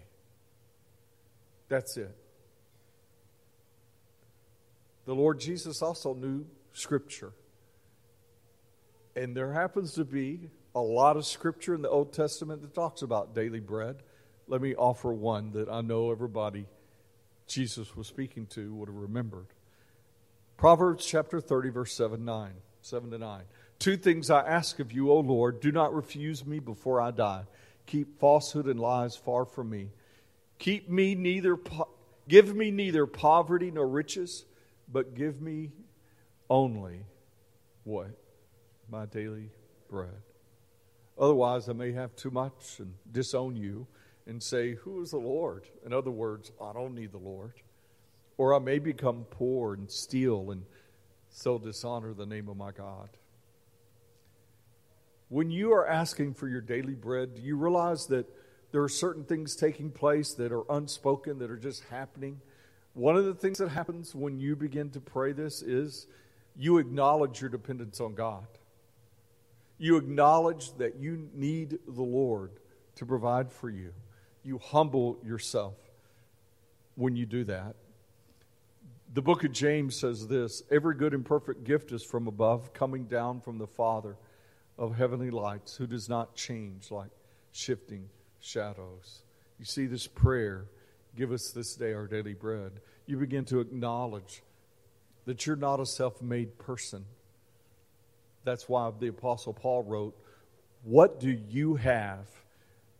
That's 1.68 1.98
it. 1.98 2.16
The 5.06 5.14
Lord 5.14 5.40
Jesus 5.40 5.82
also 5.82 6.14
knew 6.14 6.46
Scripture. 6.72 7.32
And 9.16 9.36
there 9.36 9.52
happens 9.52 9.92
to 9.94 10.04
be 10.04 10.50
a 10.74 10.80
lot 10.80 11.16
of 11.16 11.26
Scripture 11.26 11.74
in 11.74 11.82
the 11.82 11.90
Old 11.90 12.12
Testament 12.12 12.62
that 12.62 12.74
talks 12.74 13.02
about 13.02 13.34
daily 13.34 13.60
bread. 13.60 13.96
Let 14.48 14.60
me 14.60 14.74
offer 14.74 15.12
one 15.12 15.52
that 15.52 15.68
I 15.68 15.82
know 15.82 16.10
everybody 16.10 16.66
Jesus 17.46 17.94
was 17.94 18.06
speaking 18.06 18.46
to 18.46 18.74
would 18.74 18.88
have 18.88 18.96
remembered. 18.96 19.46
Proverbs 20.56 21.04
chapter 21.04 21.40
30, 21.40 21.70
verse 21.70 21.94
7, 21.94 22.24
9, 22.24 22.52
7 22.80 23.10
to 23.10 23.18
9. 23.18 23.42
Two 23.78 23.96
things 23.96 24.30
I 24.30 24.40
ask 24.40 24.80
of 24.80 24.92
you, 24.92 25.10
O 25.10 25.20
Lord. 25.20 25.60
Do 25.60 25.70
not 25.70 25.94
refuse 25.94 26.46
me 26.46 26.58
before 26.58 27.00
I 27.00 27.10
die. 27.10 27.44
Keep 27.86 28.18
falsehood 28.18 28.66
and 28.66 28.80
lies 28.80 29.16
far 29.16 29.44
from 29.44 29.70
me. 29.70 29.90
Keep 30.58 30.88
me 30.88 31.14
neither, 31.14 31.58
give 32.28 32.54
me 32.54 32.70
neither 32.70 33.06
poverty 33.06 33.70
nor 33.70 33.86
riches 33.86 34.44
but 34.94 35.16
give 35.16 35.42
me 35.42 35.72
only 36.48 37.04
what? 37.82 38.12
My 38.88 39.06
daily 39.06 39.50
bread. 39.90 40.22
Otherwise, 41.18 41.68
I 41.68 41.72
may 41.72 41.90
have 41.92 42.14
too 42.14 42.30
much 42.30 42.78
and 42.78 42.94
disown 43.10 43.56
you 43.56 43.88
and 44.26 44.40
say, 44.40 44.74
Who 44.74 45.02
is 45.02 45.10
the 45.10 45.18
Lord? 45.18 45.66
In 45.84 45.92
other 45.92 46.12
words, 46.12 46.52
I 46.62 46.72
don't 46.72 46.94
need 46.94 47.10
the 47.10 47.18
Lord. 47.18 47.54
Or 48.36 48.54
I 48.54 48.60
may 48.60 48.78
become 48.78 49.26
poor 49.30 49.74
and 49.74 49.90
steal 49.90 50.52
and 50.52 50.64
so 51.28 51.58
dishonor 51.58 52.14
the 52.14 52.26
name 52.26 52.48
of 52.48 52.56
my 52.56 52.70
God. 52.70 53.08
When 55.28 55.50
you 55.50 55.72
are 55.72 55.88
asking 55.88 56.34
for 56.34 56.46
your 56.46 56.60
daily 56.60 56.94
bread, 56.94 57.34
do 57.34 57.42
you 57.42 57.56
realize 57.56 58.06
that 58.06 58.26
there 58.70 58.82
are 58.82 58.88
certain 58.88 59.24
things 59.24 59.56
taking 59.56 59.90
place 59.90 60.34
that 60.34 60.52
are 60.52 60.64
unspoken, 60.70 61.38
that 61.40 61.50
are 61.50 61.56
just 61.56 61.82
happening? 61.90 62.40
One 62.94 63.16
of 63.16 63.24
the 63.24 63.34
things 63.34 63.58
that 63.58 63.70
happens 63.70 64.14
when 64.14 64.38
you 64.38 64.54
begin 64.54 64.90
to 64.90 65.00
pray 65.00 65.32
this 65.32 65.62
is 65.62 66.06
you 66.56 66.78
acknowledge 66.78 67.40
your 67.40 67.50
dependence 67.50 68.00
on 68.00 68.14
God. 68.14 68.46
You 69.78 69.96
acknowledge 69.96 70.72
that 70.78 70.96
you 70.96 71.28
need 71.34 71.78
the 71.88 72.02
Lord 72.02 72.52
to 72.94 73.04
provide 73.04 73.52
for 73.52 73.68
you. 73.68 73.92
You 74.44 74.58
humble 74.58 75.18
yourself 75.24 75.74
when 76.94 77.16
you 77.16 77.26
do 77.26 77.42
that. 77.44 77.74
The 79.12 79.22
book 79.22 79.42
of 79.44 79.52
James 79.52 79.96
says 79.96 80.28
this 80.28 80.62
Every 80.70 80.94
good 80.94 81.14
and 81.14 81.24
perfect 81.24 81.64
gift 81.64 81.90
is 81.90 82.04
from 82.04 82.28
above, 82.28 82.72
coming 82.72 83.04
down 83.06 83.40
from 83.40 83.58
the 83.58 83.66
Father 83.66 84.16
of 84.78 84.96
heavenly 84.96 85.30
lights, 85.30 85.76
who 85.76 85.86
does 85.88 86.08
not 86.08 86.36
change 86.36 86.92
like 86.92 87.10
shifting 87.50 88.08
shadows. 88.40 89.22
You 89.58 89.64
see, 89.64 89.86
this 89.86 90.06
prayer 90.06 90.66
Give 91.16 91.32
us 91.32 91.50
this 91.50 91.74
day 91.74 91.92
our 91.92 92.06
daily 92.06 92.34
bread. 92.34 92.72
You 93.06 93.16
begin 93.18 93.44
to 93.46 93.60
acknowledge 93.60 94.42
that 95.26 95.46
you're 95.46 95.56
not 95.56 95.80
a 95.80 95.86
self 95.86 96.20
made 96.20 96.58
person. 96.58 97.04
That's 98.44 98.68
why 98.68 98.90
the 98.98 99.08
Apostle 99.08 99.54
Paul 99.54 99.84
wrote, 99.84 100.16
What 100.82 101.20
do 101.20 101.30
you 101.30 101.76
have 101.76 102.26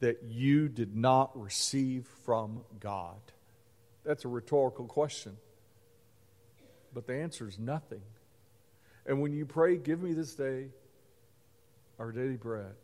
that 0.01 0.23
you 0.23 0.69
did 0.69 0.97
not 0.97 1.39
receive 1.39 2.07
from 2.25 2.63
God? 2.81 3.21
That's 4.05 4.25
a 4.25 4.29
rhetorical 4.29 4.87
question. 4.87 5.37
But 6.93 7.07
the 7.07 7.15
answer 7.15 7.49
is 7.49 7.59
nothing. 7.59 8.03
And 9.07 9.21
when 9.21 9.33
you 9.33 9.45
pray, 9.45 9.77
Give 9.77 10.01
me 10.01 10.13
this 10.13 10.35
day 10.35 10.69
our 11.99 12.13
daily 12.13 12.37
bread, 12.37 12.75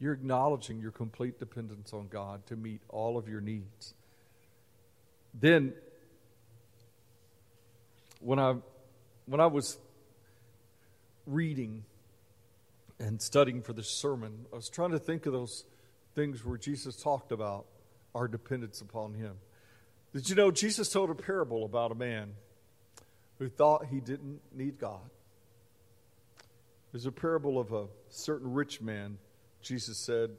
you're 0.00 0.12
acknowledging 0.12 0.80
your 0.80 0.90
complete 0.90 1.38
dependence 1.38 1.92
on 1.92 2.08
God 2.08 2.46
to 2.46 2.56
meet 2.56 2.80
all 2.88 3.16
of 3.16 3.28
your 3.28 3.40
needs. 3.40 3.94
Then, 5.38 5.74
when 8.20 8.38
I, 8.38 8.54
when 9.26 9.40
I 9.40 9.46
was 9.46 9.78
reading 11.26 11.84
and 13.00 13.20
studying 13.20 13.62
for 13.62 13.72
this 13.72 13.88
sermon, 13.88 14.46
I 14.52 14.56
was 14.56 14.68
trying 14.68 14.92
to 14.92 14.98
think 14.98 15.26
of 15.26 15.32
those 15.32 15.64
things 16.14 16.44
where 16.44 16.56
Jesus 16.56 16.96
talked 16.96 17.32
about 17.32 17.66
our 18.14 18.28
dependence 18.28 18.80
upon 18.80 19.14
Him. 19.14 19.36
Did 20.12 20.28
you 20.28 20.36
know 20.36 20.52
Jesus 20.52 20.90
told 20.90 21.10
a 21.10 21.14
parable 21.14 21.64
about 21.64 21.90
a 21.90 21.96
man 21.96 22.34
who 23.40 23.48
thought 23.48 23.86
he 23.86 23.98
didn't 23.98 24.40
need 24.54 24.78
God? 24.78 25.10
There's 26.92 27.06
a 27.06 27.12
parable 27.12 27.58
of 27.58 27.72
a 27.72 27.86
certain 28.10 28.52
rich 28.52 28.80
man, 28.80 29.18
Jesus 29.60 29.98
said, 29.98 30.30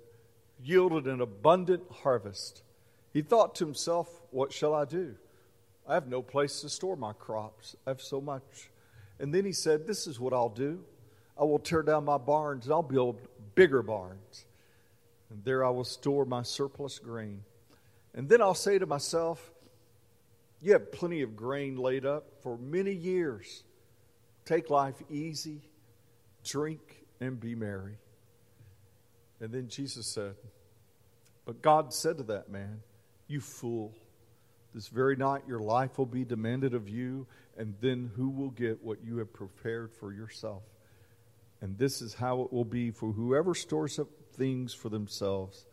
yielded 0.63 1.07
an 1.07 1.19
abundant 1.19 1.83
harvest. 1.91 2.63
He 3.15 3.21
thought 3.21 3.55
to 3.55 3.65
himself, 3.65 4.09
What 4.31 4.51
shall 4.51 4.75
I 4.75 4.83
do? 4.83 5.15
I 5.87 5.93
have 5.93 6.09
no 6.09 6.21
place 6.21 6.59
to 6.61 6.69
store 6.69 6.97
my 6.97 7.13
crops. 7.13 7.73
I 7.87 7.91
have 7.91 8.01
so 8.01 8.19
much. 8.19 8.69
And 9.19 9.33
then 9.33 9.45
he 9.45 9.53
said, 9.53 9.87
This 9.87 10.05
is 10.05 10.19
what 10.19 10.33
I'll 10.33 10.49
do. 10.49 10.83
I 11.39 11.45
will 11.45 11.59
tear 11.59 11.81
down 11.81 12.03
my 12.03 12.17
barns 12.17 12.65
and 12.65 12.73
I'll 12.73 12.83
build 12.83 13.21
bigger 13.55 13.81
barns. 13.81 14.45
And 15.29 15.41
there 15.45 15.63
I 15.63 15.69
will 15.69 15.85
store 15.85 16.25
my 16.25 16.43
surplus 16.43 16.99
grain. 16.99 17.41
And 18.13 18.27
then 18.27 18.41
I'll 18.41 18.53
say 18.53 18.79
to 18.79 18.85
myself, 18.85 19.49
You 20.61 20.73
have 20.73 20.91
plenty 20.91 21.21
of 21.21 21.37
grain 21.37 21.77
laid 21.77 22.05
up 22.05 22.25
for 22.43 22.57
many 22.57 22.91
years. 22.91 23.63
Take 24.43 24.69
life 24.69 25.01
easy, 25.09 25.61
drink, 26.43 27.05
and 27.21 27.39
be 27.39 27.55
merry. 27.55 27.97
And 29.39 29.53
then 29.53 29.69
Jesus 29.69 30.05
said, 30.05 30.35
But 31.45 31.61
God 31.61 31.93
said 31.93 32.17
to 32.17 32.23
that 32.23 32.49
man, 32.49 32.81
you 33.27 33.41
fool. 33.41 33.93
This 34.73 34.87
very 34.87 35.15
night 35.15 35.43
your 35.47 35.59
life 35.59 35.97
will 35.97 36.05
be 36.05 36.25
demanded 36.25 36.73
of 36.73 36.89
you, 36.89 37.27
and 37.57 37.75
then 37.81 38.11
who 38.15 38.29
will 38.29 38.51
get 38.51 38.83
what 38.83 39.03
you 39.03 39.17
have 39.17 39.31
prepared 39.33 39.93
for 39.93 40.11
yourself? 40.11 40.63
And 41.61 41.77
this 41.77 42.01
is 42.01 42.13
how 42.13 42.41
it 42.41 42.51
will 42.51 42.65
be 42.65 42.91
for 42.91 43.11
whoever 43.11 43.55
stores 43.55 43.97
up 43.99 44.09
things 44.33 44.73
for 44.73 44.89
themselves, 44.89 45.65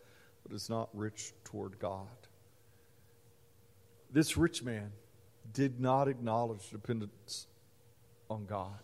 but 0.42 0.54
is 0.54 0.70
not 0.70 0.88
rich 0.92 1.32
toward 1.44 1.78
God. 1.78 2.06
This 4.12 4.36
rich 4.36 4.62
man 4.62 4.92
did 5.52 5.80
not 5.80 6.06
acknowledge 6.06 6.70
dependence 6.70 7.46
on 8.30 8.46
God. 8.46 8.78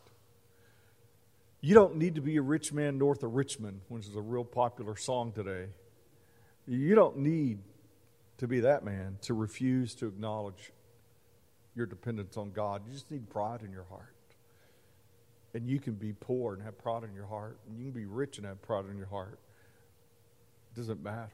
You 1.60 1.75
don't 1.75 1.96
need 1.96 2.14
to 2.16 2.20
be 2.20 2.37
a 2.37 2.42
rich 2.42 2.72
man 2.72 2.98
north 2.98 3.22
of 3.22 3.34
Richmond, 3.34 3.80
which 3.88 4.06
is 4.06 4.14
a 4.14 4.20
real 4.20 4.44
popular 4.44 4.96
song 4.96 5.32
today. 5.32 5.66
You 6.66 6.94
don't 6.94 7.18
need 7.18 7.58
to 8.38 8.47
be 8.47 8.61
that 8.61 8.85
man, 8.85 9.18
to 9.23 9.35
refuse 9.35 9.95
to 9.97 10.07
acknowledge 10.07 10.73
your 11.75 11.87
dependence 11.87 12.37
on 12.37 12.50
God. 12.50 12.83
You 12.87 12.92
just 12.92 13.11
need 13.11 13.28
pride 13.28 13.62
in 13.62 13.73
your 13.73 13.85
heart. 13.85 14.14
And 15.54 15.68
you 15.68 15.80
can 15.80 15.95
be 15.95 16.12
poor 16.12 16.54
and 16.54 16.62
have 16.62 16.78
pride 16.78 17.04
in 17.04 17.14
your 17.14 17.26
heart, 17.26 17.59
and 17.66 17.78
you 17.78 17.85
can 17.85 17.92
be 17.92 18.07
rich 18.07 18.38
and 18.38 18.47
have 18.47 18.62
pride 18.62 18.85
in 18.90 18.97
your 18.97 19.07
heart. 19.07 19.38
It 20.73 20.76
doesn't 20.76 21.02
matter. 21.02 21.30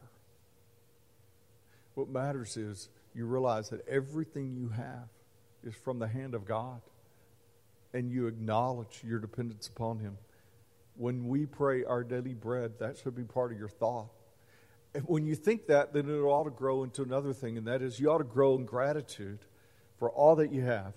What 1.95 2.09
matters 2.09 2.57
is 2.57 2.89
you 3.15 3.27
realize 3.27 3.69
that 3.71 3.87
everything 3.89 4.55
you 4.57 4.69
have 4.71 5.09
is 5.63 5.75
from 5.75 5.99
the 5.99 6.09
hand 6.09 6.35
of 6.35 6.47
God, 6.47 6.81
and 7.93 8.11
you 8.11 8.27
acknowledge 8.27 9.03
your 9.05 9.19
dependence 9.19 9.69
upon 9.69 9.99
Him. 9.99 10.17
When 10.97 11.29
we 11.29 11.47
pray 11.47 11.85
our 11.85 12.03
daily 12.03 12.35
bread, 12.35 12.79
that 12.79 12.99
should 12.99 13.17
be 13.17 13.25
part 13.25 13.53
of 13.53 13.59
your 13.59 13.69
thought 13.69 14.11
when 15.05 15.27
you 15.27 15.35
think 15.35 15.67
that, 15.67 15.93
then 15.93 16.09
it 16.09 16.21
ought 16.21 16.45
to 16.45 16.51
grow 16.51 16.85
into 16.85 17.03
another 17.03 17.33
thing, 17.33 17.59
and 17.59 17.67
that 17.67 17.83
is 17.83 17.99
you 17.99 18.11
ought 18.11 18.19
to 18.19 18.25
grow 18.25 18.55
in 18.57 18.65
gratitude 18.65 19.41
for 19.99 20.11
all 20.11 20.37
that 20.37 20.53
you 20.53 20.63
have. 20.63 20.95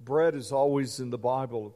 Bread 0.00 0.34
is 0.34 0.52
always 0.52 1.00
in 1.00 1.10
the 1.10 1.18
Bible 1.18 1.74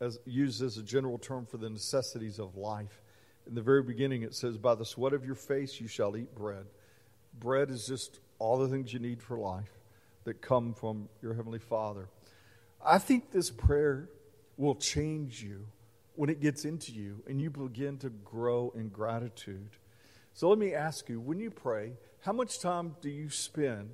as 0.00 0.18
used 0.24 0.62
as 0.62 0.76
a 0.76 0.82
general 0.82 1.18
term 1.18 1.44
for 1.44 1.56
the 1.56 1.68
necessities 1.68 2.38
of 2.38 2.56
life. 2.56 3.02
In 3.46 3.54
the 3.54 3.62
very 3.62 3.82
beginning, 3.82 4.22
it 4.22 4.34
says, 4.34 4.56
By 4.56 4.74
the 4.74 4.84
sweat 4.84 5.12
of 5.12 5.24
your 5.24 5.34
face 5.34 5.80
you 5.80 5.88
shall 5.88 6.16
eat 6.16 6.34
bread. 6.34 6.66
Bread 7.38 7.70
is 7.70 7.86
just 7.86 8.20
all 8.38 8.58
the 8.58 8.68
things 8.68 8.92
you 8.92 8.98
need 8.98 9.22
for 9.22 9.38
life 9.38 9.72
that 10.24 10.40
come 10.40 10.74
from 10.74 11.08
your 11.22 11.34
Heavenly 11.34 11.58
Father. 11.58 12.08
I 12.84 12.98
think 12.98 13.30
this 13.30 13.50
prayer 13.50 14.08
will 14.56 14.74
change 14.74 15.42
you 15.42 15.66
when 16.14 16.30
it 16.30 16.40
gets 16.40 16.64
into 16.64 16.92
you 16.92 17.22
and 17.26 17.40
you 17.40 17.50
begin 17.50 17.98
to 17.98 18.10
grow 18.10 18.72
in 18.76 18.88
gratitude. 18.88 19.70
So 20.38 20.48
let 20.48 20.58
me 20.60 20.72
ask 20.72 21.08
you 21.08 21.18
when 21.18 21.40
you 21.40 21.50
pray, 21.50 21.94
how 22.20 22.32
much 22.32 22.60
time 22.60 22.94
do 23.00 23.08
you 23.08 23.28
spend 23.28 23.90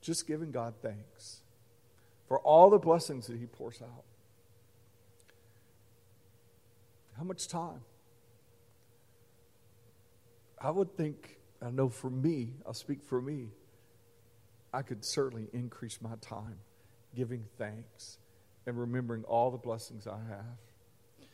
just 0.00 0.26
giving 0.26 0.50
God 0.50 0.72
thanks 0.80 1.42
for 2.26 2.40
all 2.40 2.70
the 2.70 2.78
blessings 2.78 3.26
that 3.26 3.36
He 3.36 3.44
pours 3.44 3.82
out? 3.82 4.04
How 7.18 7.24
much 7.24 7.48
time? 7.48 7.82
I 10.58 10.70
would 10.70 10.96
think, 10.96 11.36
I 11.60 11.68
know 11.68 11.90
for 11.90 12.08
me, 12.08 12.54
I'll 12.64 12.72
speak 12.72 13.02
for 13.02 13.20
me, 13.20 13.50
I 14.72 14.80
could 14.80 15.04
certainly 15.04 15.48
increase 15.52 16.00
my 16.00 16.14
time 16.22 16.56
giving 17.14 17.44
thanks 17.58 18.16
and 18.64 18.80
remembering 18.80 19.24
all 19.24 19.50
the 19.50 19.58
blessings 19.58 20.06
I 20.06 20.16
have. 20.30 21.26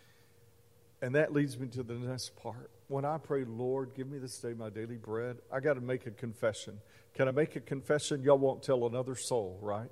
And 1.01 1.15
that 1.15 1.33
leads 1.33 1.57
me 1.57 1.69
to 1.69 1.85
the 1.85 1.95
next 1.95 2.35
part. 2.35 2.73
When 2.91 3.05
I 3.05 3.19
pray, 3.19 3.45
Lord, 3.45 3.95
give 3.95 4.11
me 4.11 4.19
this 4.19 4.37
day 4.39 4.53
my 4.53 4.69
daily 4.69 4.97
bread, 4.97 5.37
I 5.53 5.61
got 5.61 5.75
to 5.75 5.81
make 5.81 6.09
a 6.09 6.11
confession. 6.11 6.81
Can 7.15 7.29
I 7.29 7.31
make 7.31 7.55
a 7.55 7.61
confession? 7.61 8.25
Y'all 8.25 8.37
won't 8.37 8.65
tell 8.65 8.85
another 8.85 9.15
soul, 9.15 9.61
right? 9.63 9.89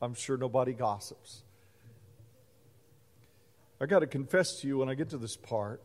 I'm 0.00 0.14
sure 0.14 0.38
nobody 0.38 0.72
gossips. 0.72 1.42
I 3.78 3.84
got 3.84 3.98
to 3.98 4.06
confess 4.06 4.58
to 4.62 4.66
you 4.66 4.78
when 4.78 4.88
I 4.88 4.94
get 4.94 5.10
to 5.10 5.18
this 5.18 5.36
part, 5.36 5.82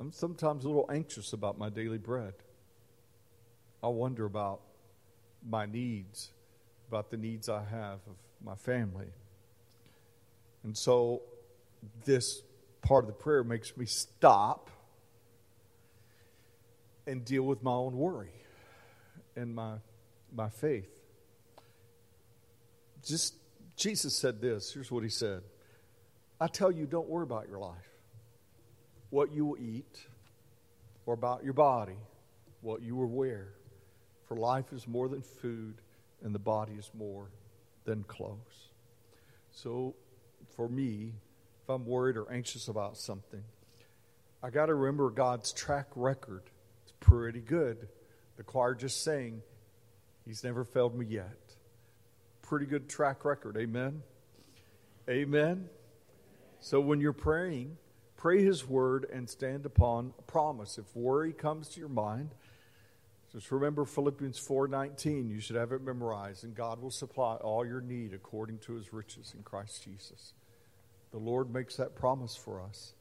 I'm 0.00 0.10
sometimes 0.10 0.64
a 0.64 0.68
little 0.68 0.90
anxious 0.90 1.34
about 1.34 1.58
my 1.58 1.68
daily 1.68 1.98
bread. 1.98 2.32
I 3.82 3.88
wonder 3.88 4.24
about 4.24 4.62
my 5.46 5.66
needs, 5.66 6.30
about 6.88 7.10
the 7.10 7.18
needs 7.18 7.50
I 7.50 7.62
have 7.62 7.98
of 8.08 8.16
my 8.42 8.54
family. 8.54 9.08
And 10.64 10.74
so 10.74 11.20
this 12.06 12.40
part 12.82 13.04
of 13.04 13.08
the 13.08 13.14
prayer 13.14 13.42
makes 13.42 13.76
me 13.76 13.86
stop 13.86 14.70
and 17.06 17.24
deal 17.24 17.42
with 17.42 17.62
my 17.62 17.72
own 17.72 17.96
worry 17.96 18.32
and 19.36 19.54
my, 19.54 19.74
my 20.34 20.48
faith. 20.48 21.00
Just 23.04 23.34
Jesus 23.76 24.14
said 24.14 24.40
this. 24.40 24.72
Here's 24.72 24.90
what 24.90 25.02
he 25.02 25.08
said 25.08 25.42
I 26.40 26.46
tell 26.46 26.70
you, 26.70 26.86
don't 26.86 27.08
worry 27.08 27.24
about 27.24 27.48
your 27.48 27.58
life, 27.58 27.90
what 29.10 29.32
you 29.32 29.44
will 29.46 29.58
eat, 29.58 30.06
or 31.06 31.14
about 31.14 31.44
your 31.44 31.52
body, 31.52 31.96
what 32.60 32.82
you 32.82 32.96
will 32.96 33.08
wear. 33.08 33.54
For 34.26 34.36
life 34.36 34.72
is 34.72 34.86
more 34.86 35.08
than 35.08 35.22
food, 35.22 35.80
and 36.22 36.34
the 36.34 36.38
body 36.38 36.72
is 36.74 36.90
more 36.94 37.30
than 37.84 38.04
clothes. 38.04 38.70
So, 39.50 39.94
for 40.56 40.68
me, 40.68 41.12
if 41.62 41.68
I'm 41.68 41.86
worried 41.86 42.16
or 42.16 42.30
anxious 42.30 42.68
about 42.68 42.96
something, 42.96 43.44
I 44.42 44.50
got 44.50 44.66
to 44.66 44.74
remember 44.74 45.10
God's 45.10 45.52
track 45.52 45.86
record. 45.94 46.42
It's 46.82 46.94
pretty 46.98 47.40
good. 47.40 47.88
The 48.36 48.42
choir 48.42 48.74
just 48.74 49.04
sang, 49.04 49.42
He's 50.24 50.44
never 50.44 50.64
failed 50.64 50.96
me 50.96 51.06
yet. 51.06 51.54
Pretty 52.42 52.66
good 52.66 52.88
track 52.88 53.24
record. 53.24 53.56
Amen. 53.56 54.02
Amen. 55.08 55.68
So 56.60 56.80
when 56.80 57.00
you're 57.00 57.12
praying, 57.12 57.76
pray 58.16 58.42
His 58.42 58.66
word 58.68 59.06
and 59.12 59.28
stand 59.28 59.66
upon 59.66 60.14
a 60.18 60.22
promise. 60.22 60.78
If 60.78 60.96
worry 60.96 61.32
comes 61.32 61.68
to 61.70 61.80
your 61.80 61.88
mind, 61.88 62.34
just 63.32 63.50
remember 63.50 63.84
Philippians 63.84 64.38
4:19. 64.38 65.30
You 65.30 65.40
should 65.40 65.56
have 65.56 65.72
it 65.72 65.82
memorized, 65.82 66.44
and 66.44 66.54
God 66.54 66.82
will 66.82 66.90
supply 66.90 67.36
all 67.36 67.64
your 67.64 67.80
need 67.80 68.12
according 68.12 68.58
to 68.60 68.74
His 68.74 68.92
riches 68.92 69.32
in 69.36 69.42
Christ 69.42 69.84
Jesus. 69.84 70.34
The 71.12 71.18
Lord 71.18 71.52
makes 71.52 71.76
that 71.76 71.94
promise 71.94 72.34
for 72.34 72.60
us. 72.62 72.94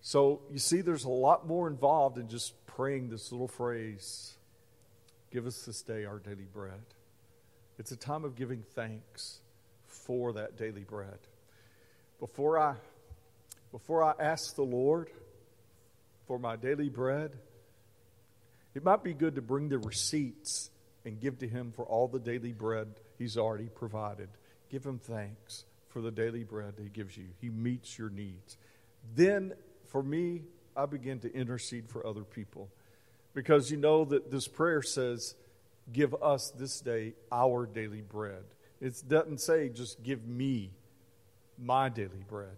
So 0.00 0.40
you 0.50 0.58
see, 0.58 0.80
there's 0.80 1.04
a 1.04 1.10
lot 1.10 1.46
more 1.46 1.68
involved 1.68 2.18
in 2.18 2.28
just 2.28 2.54
praying 2.66 3.10
this 3.10 3.32
little 3.32 3.48
phrase 3.48 4.32
Give 5.30 5.46
us 5.46 5.64
this 5.66 5.82
day 5.82 6.04
our 6.04 6.18
daily 6.18 6.46
bread. 6.50 6.80
It's 7.78 7.92
a 7.92 7.96
time 7.96 8.24
of 8.24 8.36
giving 8.36 8.62
thanks 8.74 9.40
for 9.86 10.32
that 10.34 10.56
daily 10.56 10.84
bread. 10.84 11.18
Before 12.20 12.58
I, 12.58 12.76
before 13.72 14.02
I 14.02 14.14
ask 14.18 14.54
the 14.54 14.62
Lord 14.62 15.10
for 16.26 16.38
my 16.38 16.56
daily 16.56 16.88
bread, 16.88 17.36
it 18.74 18.84
might 18.84 19.02
be 19.02 19.12
good 19.12 19.34
to 19.34 19.42
bring 19.42 19.68
the 19.68 19.78
receipts 19.78 20.70
and 21.04 21.20
give 21.20 21.38
to 21.40 21.48
Him 21.48 21.72
for 21.74 21.84
all 21.84 22.08
the 22.08 22.20
daily 22.20 22.52
bread 22.52 22.88
He's 23.18 23.36
already 23.36 23.68
provided. 23.68 24.28
Give 24.70 24.84
Him 24.84 24.98
thanks 24.98 25.64
for 25.88 26.00
the 26.00 26.10
daily 26.10 26.44
bread 26.44 26.74
He 26.82 26.88
gives 26.88 27.16
you. 27.16 27.26
He 27.40 27.48
meets 27.48 27.98
your 27.98 28.10
needs. 28.10 28.56
Then, 29.14 29.54
for 29.86 30.02
me, 30.02 30.42
I 30.76 30.86
begin 30.86 31.20
to 31.20 31.32
intercede 31.32 31.88
for 31.88 32.06
other 32.06 32.24
people. 32.24 32.68
Because 33.34 33.70
you 33.70 33.76
know 33.76 34.04
that 34.06 34.30
this 34.30 34.48
prayer 34.48 34.82
says, 34.82 35.34
Give 35.92 36.14
us 36.20 36.50
this 36.50 36.80
day 36.80 37.14
our 37.30 37.64
daily 37.66 38.02
bread. 38.02 38.42
It 38.80 39.02
doesn't 39.08 39.40
say 39.40 39.68
just 39.68 40.02
give 40.02 40.26
me 40.26 40.72
my 41.58 41.88
daily 41.88 42.24
bread. 42.26 42.56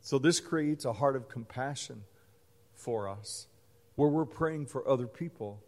So 0.00 0.18
this 0.18 0.40
creates 0.40 0.84
a 0.84 0.92
heart 0.92 1.16
of 1.16 1.28
compassion 1.28 2.02
for 2.74 3.08
us 3.08 3.46
where 3.94 4.08
we're 4.08 4.24
praying 4.24 4.66
for 4.66 4.86
other 4.86 5.06
people. 5.06 5.62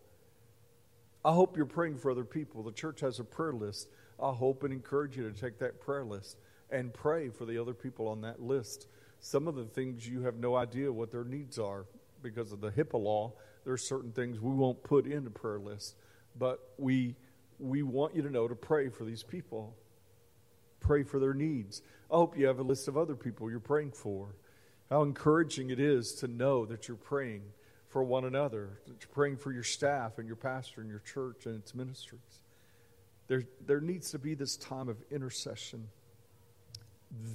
I 1.24 1.32
hope 1.32 1.56
you're 1.56 1.66
praying 1.66 1.98
for 1.98 2.10
other 2.10 2.24
people. 2.24 2.62
The 2.62 2.72
church 2.72 3.00
has 3.00 3.18
a 3.18 3.24
prayer 3.24 3.52
list. 3.52 3.88
I 4.24 4.32
hope 4.32 4.64
and 4.64 4.72
encourage 4.72 5.18
you 5.18 5.30
to 5.30 5.38
take 5.38 5.58
that 5.58 5.82
prayer 5.82 6.04
list 6.04 6.38
and 6.70 6.94
pray 6.94 7.28
for 7.28 7.44
the 7.44 7.60
other 7.60 7.74
people 7.74 8.08
on 8.08 8.22
that 8.22 8.40
list. 8.40 8.88
Some 9.20 9.46
of 9.46 9.54
the 9.54 9.66
things 9.66 10.08
you 10.08 10.22
have 10.22 10.36
no 10.36 10.56
idea 10.56 10.90
what 10.90 11.10
their 11.10 11.24
needs 11.24 11.58
are 11.58 11.84
because 12.22 12.50
of 12.50 12.62
the 12.62 12.70
HIPAA 12.70 13.02
law. 13.02 13.34
There 13.64 13.74
are 13.74 13.78
certain 13.78 14.12
things 14.12 14.40
we 14.40 14.54
won't 14.54 14.82
put 14.82 15.06
in 15.06 15.24
the 15.24 15.30
prayer 15.30 15.58
list, 15.58 15.96
but 16.38 16.58
we 16.78 17.16
we 17.58 17.82
want 17.82 18.16
you 18.16 18.22
to 18.22 18.30
know 18.30 18.48
to 18.48 18.54
pray 18.54 18.88
for 18.88 19.04
these 19.04 19.22
people. 19.22 19.76
Pray 20.80 21.02
for 21.02 21.20
their 21.20 21.34
needs. 21.34 21.82
I 22.10 22.16
hope 22.16 22.36
you 22.36 22.46
have 22.46 22.58
a 22.58 22.64
list 22.64 22.88
of 22.88 22.96
other 22.96 23.14
people 23.14 23.50
you're 23.50 23.60
praying 23.60 23.92
for. 23.92 24.34
How 24.88 25.02
encouraging 25.02 25.70
it 25.70 25.78
is 25.78 26.12
to 26.14 26.28
know 26.28 26.64
that 26.66 26.88
you're 26.88 26.96
praying 26.96 27.42
for 27.88 28.02
one 28.02 28.24
another, 28.24 28.80
that 28.86 29.00
you're 29.00 29.14
praying 29.14 29.36
for 29.36 29.52
your 29.52 29.62
staff 29.62 30.18
and 30.18 30.26
your 30.26 30.36
pastor 30.36 30.80
and 30.80 30.90
your 30.90 30.98
church 31.00 31.46
and 31.46 31.56
its 31.56 31.74
ministries. 31.74 32.40
There, 33.26 33.44
there 33.66 33.80
needs 33.80 34.10
to 34.10 34.18
be 34.18 34.34
this 34.34 34.56
time 34.56 34.88
of 34.88 34.96
intercession. 35.10 35.88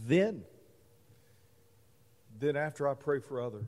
Then, 0.07 0.43
then 2.39 2.55
after 2.55 2.87
I 2.87 2.93
pray 2.93 3.19
for 3.19 3.41
others, 3.41 3.65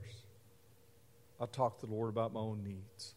I 1.39 1.45
talk 1.45 1.79
to 1.79 1.87
the 1.87 1.93
Lord 1.93 2.09
about 2.09 2.33
my 2.33 2.39
own 2.39 2.63
needs. 2.63 3.15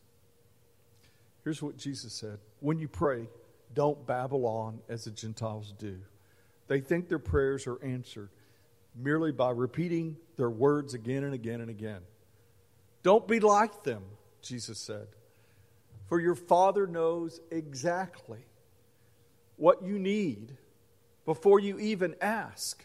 Here's 1.43 1.63
what 1.63 1.77
Jesus 1.77 2.15
said 2.15 2.39
When 2.61 2.79
you 2.79 2.89
pray, 2.89 3.29
don't 3.75 4.07
babble 4.07 4.47
on 4.47 4.81
as 4.89 5.05
the 5.05 5.11
Gentiles 5.11 5.75
do. 5.79 5.99
They 6.67 6.81
think 6.81 7.09
their 7.09 7.19
prayers 7.19 7.67
are 7.67 7.83
answered 7.85 8.31
merely 8.97 9.33
by 9.33 9.51
repeating 9.51 10.17
their 10.37 10.51
words 10.51 10.95
again 10.95 11.25
and 11.25 11.35
again 11.35 11.61
and 11.61 11.69
again. 11.69 12.01
Don't 13.03 13.27
be 13.29 13.41
like 13.41 13.83
them, 13.83 14.03
Jesus 14.41 14.79
said, 14.79 15.09
for 16.09 16.21
your 16.21 16.35
Father 16.35 16.87
knows 16.87 17.41
exactly 17.51 18.39
what 19.57 19.83
you 19.83 19.99
need 19.99 20.57
before 21.25 21.61
you 21.61 21.79
even 21.79 22.15
ask. 22.21 22.85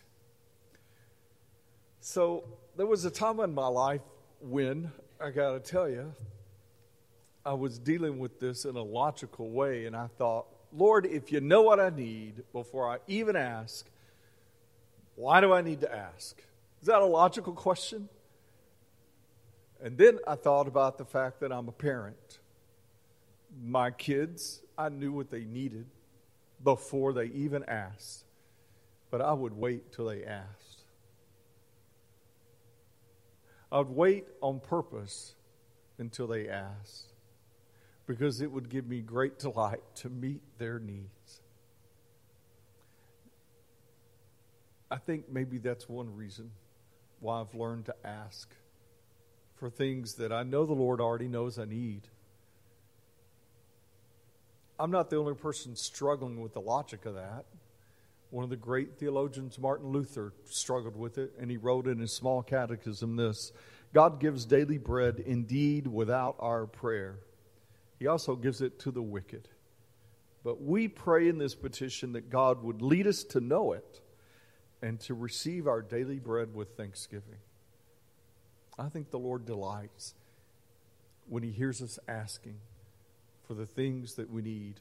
So 2.00 2.44
there 2.78 2.86
was 2.86 3.06
a 3.06 3.12
time 3.12 3.40
in 3.40 3.54
my 3.54 3.68
life 3.68 4.02
when, 4.42 4.92
I 5.20 5.32
got 5.32 5.52
to 5.52 5.60
tell 5.60 5.90
you, 5.90 6.14
I 7.46 7.54
was 7.54 7.80
dealing 7.80 8.20
with 8.20 8.40
this 8.40 8.66
in 8.66 8.76
a 8.76 8.84
logical 8.84 9.50
way, 9.50 9.86
and 9.86 9.96
I 9.96 10.08
thought, 10.18 10.46
Lord, 10.72 11.06
if 11.06 11.32
you 11.32 11.42
know 11.42 11.62
what 11.62 11.80
I 11.80 11.90
need 11.90 12.44
before 12.54 12.90
I 12.90 13.00
even 13.08 13.36
ask, 13.36 13.90
why 15.16 15.42
do 15.42 15.52
I 15.52 15.62
need 15.62 15.82
to 15.82 15.94
ask? 15.94 16.42
Is 16.82 16.88
that 16.88 17.02
a 17.02 17.06
logical 17.06 17.54
question? 17.54 18.08
And 19.82 19.98
then 19.98 20.20
I 20.28 20.36
thought 20.36 20.68
about 20.68 20.98
the 20.98 21.06
fact 21.06 21.40
that 21.40 21.52
I'm 21.52 21.68
a 21.68 21.74
parent. 21.74 22.40
My 23.62 23.92
kids, 23.92 24.62
I 24.78 24.90
knew 24.90 25.12
what 25.12 25.32
they 25.32 25.44
needed 25.44 25.88
before 26.64 27.14
they 27.14 27.26
even 27.26 27.64
asked, 27.66 28.26
but 29.12 29.22
I 29.22 29.34
would 29.34 29.54
wait 29.54 29.92
till 29.92 30.06
they 30.06 30.24
asked. 30.24 30.84
I 33.72 33.78
would 33.78 33.90
wait 33.90 34.26
on 34.42 34.60
purpose 34.60 35.36
until 35.98 36.28
they 36.28 36.50
asked 36.50 37.14
because 38.08 38.42
it 38.42 38.52
would 38.52 38.70
give 38.70 38.88
me 38.88 39.02
great 39.02 39.38
delight 39.38 39.82
to 39.96 40.10
meet 40.10 40.42
their 40.58 40.80
needs. 40.80 41.42
I 44.90 44.98
think 44.98 45.26
maybe 45.32 45.60
that's 45.60 45.88
one 45.88 46.16
reason 46.16 46.50
why 47.20 47.42
I've 47.42 47.54
learned 47.54 47.86
to 47.86 47.96
ask 48.04 48.50
for 49.58 49.70
things 49.70 50.16
that 50.16 50.32
I 50.32 50.42
know 50.44 50.66
the 50.66 50.74
Lord 50.74 51.00
already 51.00 51.28
knows 51.28 51.60
I 51.60 51.66
need. 51.66 52.08
I'm 54.80 54.92
not 54.92 55.10
the 55.10 55.18
only 55.18 55.36
person 55.36 55.76
struggling 55.76 56.42
with 56.42 56.54
the 56.54 56.62
logic 56.62 57.06
of 57.06 57.16
that. 57.16 57.46
One 58.30 58.44
of 58.44 58.50
the 58.50 58.56
great 58.56 58.98
theologians, 58.98 59.60
Martin 59.60 59.90
Luther, 59.90 60.34
struggled 60.46 60.96
with 60.96 61.18
it, 61.18 61.34
and 61.40 61.52
he 61.52 61.58
wrote 61.58 61.88
in 61.88 62.00
his 62.00 62.14
small 62.14 62.42
catechism 62.42 63.16
this 63.18 63.52
God 63.94 64.20
gives 64.20 64.46
daily 64.46 64.78
bread 64.78 65.20
indeed 65.26 65.88
without 65.88 66.36
our 66.40 66.66
prayer. 66.66 67.18
He 67.98 68.08
also 68.08 68.36
gives 68.36 68.62
it 68.62 68.80
to 68.80 68.92
the 68.92 69.02
wicked. 69.02 69.50
But 70.44 70.62
we 70.62 70.88
pray 70.88 71.28
in 71.28 71.38
this 71.38 71.56
petition 71.56 72.14
that 72.14 72.30
God 72.30 72.64
would 72.64 72.82
lead 72.82 73.08
us 73.08 73.24
to 73.26 73.42
know 73.42 73.74
it 73.74 74.02
and 74.82 75.00
to 75.02 75.14
receive 75.14 75.68
our 75.68 75.82
daily 75.82 76.20
bread 76.20 76.54
with 76.54 76.78
thanksgiving. 76.78 77.40
I 78.78 78.88
think 78.88 79.10
the 79.10 79.20
Lord 79.20 79.46
delights 79.46 80.14
when 81.28 81.44
He 81.44 81.52
hears 81.52 81.82
us 81.82 82.00
asking 82.08 82.56
for 83.50 83.56
the 83.56 83.66
things 83.66 84.14
that 84.14 84.30
we 84.30 84.44
need. 84.44 84.80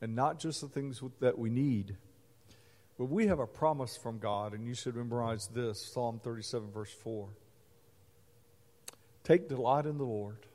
And 0.00 0.16
not 0.16 0.38
just 0.38 0.62
the 0.62 0.68
things 0.68 1.02
that 1.20 1.38
we 1.38 1.50
need, 1.50 1.96
but 2.98 3.10
we 3.10 3.26
have 3.26 3.40
a 3.40 3.46
promise 3.46 3.94
from 3.94 4.18
God, 4.18 4.54
and 4.54 4.66
you 4.66 4.72
should 4.72 4.96
memorize 4.96 5.46
this 5.48 5.84
Psalm 5.92 6.18
37, 6.24 6.70
verse 6.72 6.92
4. 7.02 7.28
Take 9.22 9.50
delight 9.50 9.84
in 9.84 9.98
the 9.98 10.04
Lord, 10.04 10.46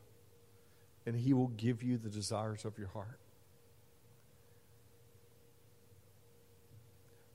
and 1.06 1.14
He 1.14 1.32
will 1.34 1.48
give 1.48 1.84
you 1.84 1.98
the 1.98 2.08
desires 2.08 2.64
of 2.64 2.76
your 2.76 2.88
heart. 2.88 3.20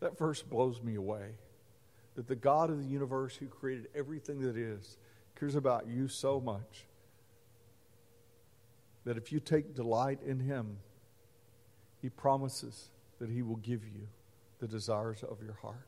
That 0.02 0.18
verse 0.18 0.42
blows 0.42 0.82
me 0.82 0.96
away. 0.96 1.38
That 2.16 2.28
the 2.28 2.36
God 2.36 2.70
of 2.70 2.80
the 2.80 2.90
universe 2.90 3.38
who 3.38 3.46
created 3.46 3.88
everything 3.96 4.42
that 4.42 4.58
is 4.58 4.98
cares 5.40 5.56
about 5.56 5.88
you 5.88 6.10
so 6.10 6.42
much 6.42 6.86
that 9.06 9.18
if 9.18 9.32
you 9.32 9.40
take 9.40 9.76
delight 9.76 10.20
in 10.26 10.40
Him, 10.40 10.78
He 12.02 12.10
promises 12.10 12.90
that 13.20 13.30
He 13.30 13.42
will 13.42 13.58
give 13.58 13.84
you 13.86 14.08
the 14.60 14.68
desires 14.68 15.24
of 15.24 15.42
your 15.44 15.54
heart. 15.62 15.88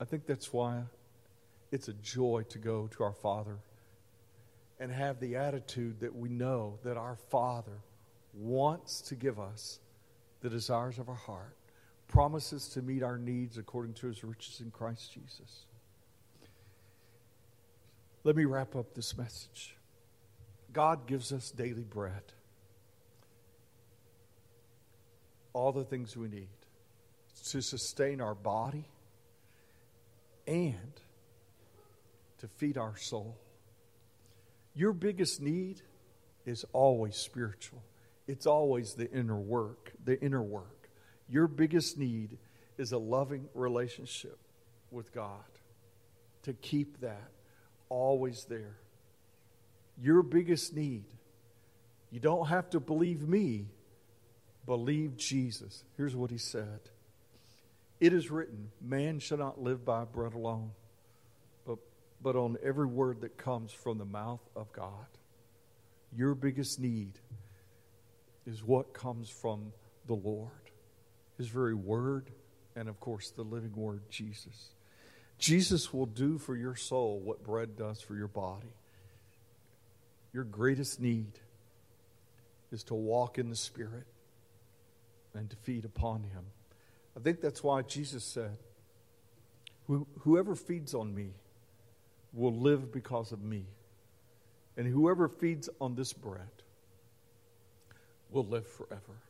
I 0.00 0.04
think 0.04 0.26
that's 0.26 0.52
why 0.52 0.82
it's 1.70 1.88
a 1.88 1.92
joy 1.94 2.44
to 2.48 2.58
go 2.58 2.88
to 2.88 3.04
our 3.04 3.12
Father 3.12 3.58
and 4.80 4.90
have 4.90 5.20
the 5.20 5.36
attitude 5.36 6.00
that 6.00 6.14
we 6.14 6.28
know 6.28 6.78
that 6.82 6.96
our 6.96 7.16
Father 7.30 7.78
wants 8.34 9.00
to 9.02 9.14
give 9.14 9.38
us 9.38 9.78
the 10.40 10.50
desires 10.50 10.98
of 10.98 11.08
our 11.08 11.14
heart, 11.14 11.56
promises 12.08 12.68
to 12.68 12.82
meet 12.82 13.02
our 13.02 13.16
needs 13.16 13.58
according 13.58 13.94
to 13.94 14.08
his 14.08 14.24
riches 14.24 14.60
in 14.60 14.70
Christ 14.70 15.12
Jesus. 15.12 15.66
Let 18.24 18.36
me 18.36 18.44
wrap 18.44 18.74
up 18.74 18.94
this 18.94 19.16
message. 19.16 19.76
God 20.72 21.06
gives 21.06 21.32
us 21.32 21.50
daily 21.50 21.84
bread, 21.84 22.22
all 25.52 25.72
the 25.72 25.84
things 25.84 26.16
we 26.16 26.28
need 26.28 26.48
to 27.50 27.60
sustain 27.60 28.20
our 28.20 28.34
body 28.34 28.84
and 30.46 31.00
to 32.38 32.48
feed 32.48 32.78
our 32.78 32.96
soul. 32.96 33.36
Your 34.74 34.92
biggest 34.92 35.40
need 35.40 35.82
is 36.46 36.64
always 36.72 37.16
spiritual. 37.16 37.82
It's 38.26 38.46
always 38.46 38.94
the 38.94 39.10
inner 39.10 39.38
work, 39.38 39.92
the 40.04 40.20
inner 40.22 40.42
work. 40.42 40.88
Your 41.28 41.46
biggest 41.46 41.98
need 41.98 42.38
is 42.78 42.92
a 42.92 42.98
loving 42.98 43.48
relationship 43.54 44.38
with 44.90 45.12
God. 45.12 45.44
To 46.44 46.52
keep 46.54 47.00
that 47.00 47.30
always 47.88 48.46
there. 48.48 48.76
Your 50.00 50.22
biggest 50.22 50.74
need, 50.74 51.04
you 52.10 52.20
don't 52.20 52.48
have 52.48 52.70
to 52.70 52.80
believe 52.80 53.26
me, 53.26 53.66
believe 54.66 55.16
Jesus. 55.16 55.84
Here's 55.96 56.16
what 56.16 56.30
he 56.30 56.38
said 56.38 56.80
It 58.00 58.12
is 58.12 58.30
written, 58.30 58.70
Man 58.80 59.18
shall 59.18 59.38
not 59.38 59.60
live 59.60 59.84
by 59.84 60.04
bread 60.04 60.34
alone, 60.34 60.72
but, 61.66 61.78
but 62.22 62.36
on 62.36 62.56
every 62.62 62.86
word 62.86 63.22
that 63.22 63.36
comes 63.36 63.72
from 63.72 63.98
the 63.98 64.04
mouth 64.04 64.46
of 64.56 64.72
God. 64.72 65.06
Your 66.14 66.34
biggest 66.34 66.78
need 66.78 67.18
is 68.46 68.62
what 68.62 68.92
comes 68.92 69.30
from 69.30 69.72
the 70.06 70.14
Lord, 70.14 70.50
His 71.38 71.48
very 71.48 71.74
word, 71.74 72.30
and 72.76 72.88
of 72.88 73.00
course, 73.00 73.30
the 73.30 73.42
living 73.42 73.74
word, 73.74 74.02
Jesus. 74.10 74.74
Jesus 75.38 75.92
will 75.92 76.06
do 76.06 76.38
for 76.38 76.56
your 76.56 76.76
soul 76.76 77.20
what 77.20 77.42
bread 77.42 77.76
does 77.76 78.00
for 78.00 78.14
your 78.14 78.28
body. 78.28 78.74
Your 80.32 80.44
greatest 80.44 81.00
need 81.00 81.38
is 82.70 82.84
to 82.84 82.94
walk 82.94 83.38
in 83.38 83.50
the 83.50 83.56
Spirit 83.56 84.06
and 85.34 85.48
to 85.50 85.56
feed 85.56 85.84
upon 85.84 86.22
Him. 86.22 86.44
I 87.16 87.20
think 87.20 87.40
that's 87.40 87.62
why 87.62 87.82
Jesus 87.82 88.24
said, 88.24 88.56
Whoever 90.20 90.54
feeds 90.54 90.94
on 90.94 91.14
me 91.14 91.34
will 92.32 92.54
live 92.54 92.92
because 92.92 93.32
of 93.32 93.42
me. 93.42 93.66
And 94.76 94.86
whoever 94.86 95.28
feeds 95.28 95.68
on 95.80 95.94
this 95.96 96.14
bread 96.14 96.48
will 98.30 98.46
live 98.46 98.66
forever. 98.66 99.20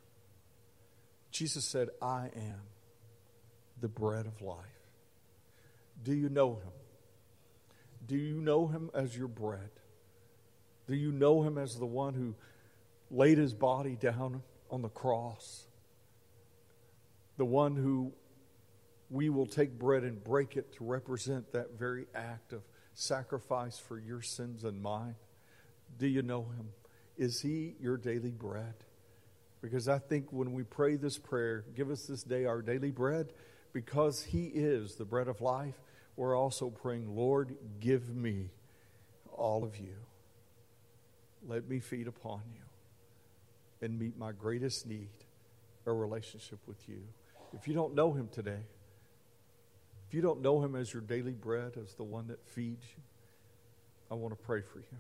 Jesus 1.33 1.65
said, 1.65 1.89
I 2.01 2.31
am 2.37 2.61
the 3.81 3.89
bread 3.89 4.27
of 4.27 4.41
life. 4.41 4.59
Do 6.05 6.13
you 6.13 6.29
know 6.29 6.55
him? 6.55 6.73
Do 8.07 8.17
you 8.17 8.35
know 8.41 8.69
him 8.69 8.91
as 8.95 9.17
your 9.17 9.29
bread? 9.29 9.71
Do 10.87 10.95
you 10.95 11.13
know 11.13 11.43
him 11.43 11.59
as 11.59 11.77
the 11.77 11.87
one 11.87 12.15
who 12.15 12.35
laid 13.11 13.39
his 13.39 13.55
body 13.55 13.97
down 13.97 14.43
on 14.71 14.83
the 14.83 14.89
cross? 14.89 15.67
The 17.37 17.45
one 17.45 17.77
who 17.77 18.13
we 19.11 19.29
will 19.29 19.47
take 19.47 19.79
bread 19.79 20.03
and 20.03 20.23
break 20.23 20.57
it 20.57 20.73
to 20.77 20.85
represent 20.85 21.53
that 21.53 21.79
very 21.79 22.07
act 22.15 22.53
of 22.53 22.63
sacrifice 22.95 23.79
for 23.79 23.99
your 23.99 24.23
sins 24.23 24.65
and 24.65 24.83
mine? 24.83 25.17
Do 25.99 26.07
you 26.07 26.23
know 26.23 26.43
him? 26.43 26.69
Is 27.19 27.41
he 27.41 27.75
your 27.81 27.97
daily 27.97 28.31
bread? 28.31 28.75
Because 29.63 29.89
I 29.89 29.99
think 29.99 30.33
when 30.33 30.53
we 30.53 30.65
pray 30.65 30.97
this 30.97 31.19
prayer, 31.19 31.65
give 31.77 31.91
us 31.91 32.07
this 32.07 32.25
day 32.25 32.45
our 32.47 32.61
daily 32.61 32.91
bread, 32.91 33.33
because 33.73 34.23
He 34.23 34.47
is 34.47 34.97
the 34.97 35.05
bread 35.05 35.29
of 35.29 35.41
life, 35.41 35.75
we're 36.17 36.37
also 36.37 36.69
praying, 36.69 37.17
Lord, 37.17 37.55
give 37.81 38.15
me 38.15 38.51
all 39.33 39.65
of 39.65 39.79
you. 39.79 39.95
Let 41.47 41.69
me 41.69 41.81
feed 41.81 42.07
upon 42.07 42.43
you 42.55 42.63
and 43.81 43.99
meet 43.99 44.17
my 44.17 44.33
greatest 44.33 44.87
need, 44.87 45.11
a 45.87 45.93
relationship 45.93 46.61
with 46.67 46.89
you. 46.89 47.03
If 47.53 47.67
you 47.67 47.75
don't 47.75 47.95
know 47.95 48.13
Him 48.13 48.29
today, 48.31 48.65
if 50.07 50.15
you 50.15 50.23
don't 50.23 50.41
know 50.41 50.63
Him 50.63 50.77
as 50.77 50.93
your 50.93 51.03
daily 51.03 51.33
bread, 51.33 51.73
as 51.83 51.95
the 51.95 52.05
one 52.05 52.29
that 52.29 52.47
feeds 52.47 52.85
you, 52.97 53.03
I 54.11 54.15
want 54.15 54.39
to 54.39 54.45
pray 54.45 54.61
for 54.61 54.79
you. 54.79 54.99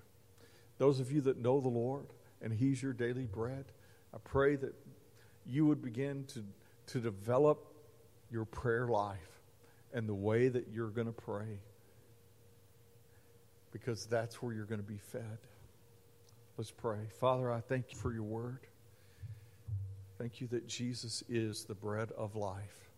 Those 0.78 1.00
of 1.00 1.12
you 1.12 1.20
that 1.22 1.38
know 1.38 1.60
the 1.60 1.68
Lord 1.68 2.06
and 2.40 2.52
He's 2.52 2.82
your 2.82 2.92
daily 2.92 3.26
bread, 3.26 3.66
I 4.12 4.18
pray 4.24 4.56
that 4.56 4.74
you 5.46 5.66
would 5.66 5.82
begin 5.82 6.24
to, 6.26 6.44
to 6.88 7.00
develop 7.00 7.72
your 8.30 8.44
prayer 8.44 8.88
life 8.88 9.18
and 9.92 10.08
the 10.08 10.14
way 10.14 10.48
that 10.48 10.68
you're 10.72 10.88
going 10.88 11.06
to 11.06 11.12
pray 11.12 11.60
because 13.72 14.06
that's 14.06 14.42
where 14.42 14.52
you're 14.52 14.66
going 14.66 14.80
to 14.80 14.86
be 14.86 14.98
fed. 14.98 15.38
Let's 16.56 16.70
pray. 16.70 16.98
Father, 17.20 17.50
I 17.50 17.60
thank 17.60 17.92
you 17.92 17.98
for 17.98 18.12
your 18.12 18.22
word. 18.22 18.60
Thank 20.18 20.40
you 20.40 20.46
that 20.48 20.66
Jesus 20.66 21.24
is 21.28 21.64
the 21.64 21.74
bread 21.74 22.10
of 22.16 22.36
life. 22.36 22.90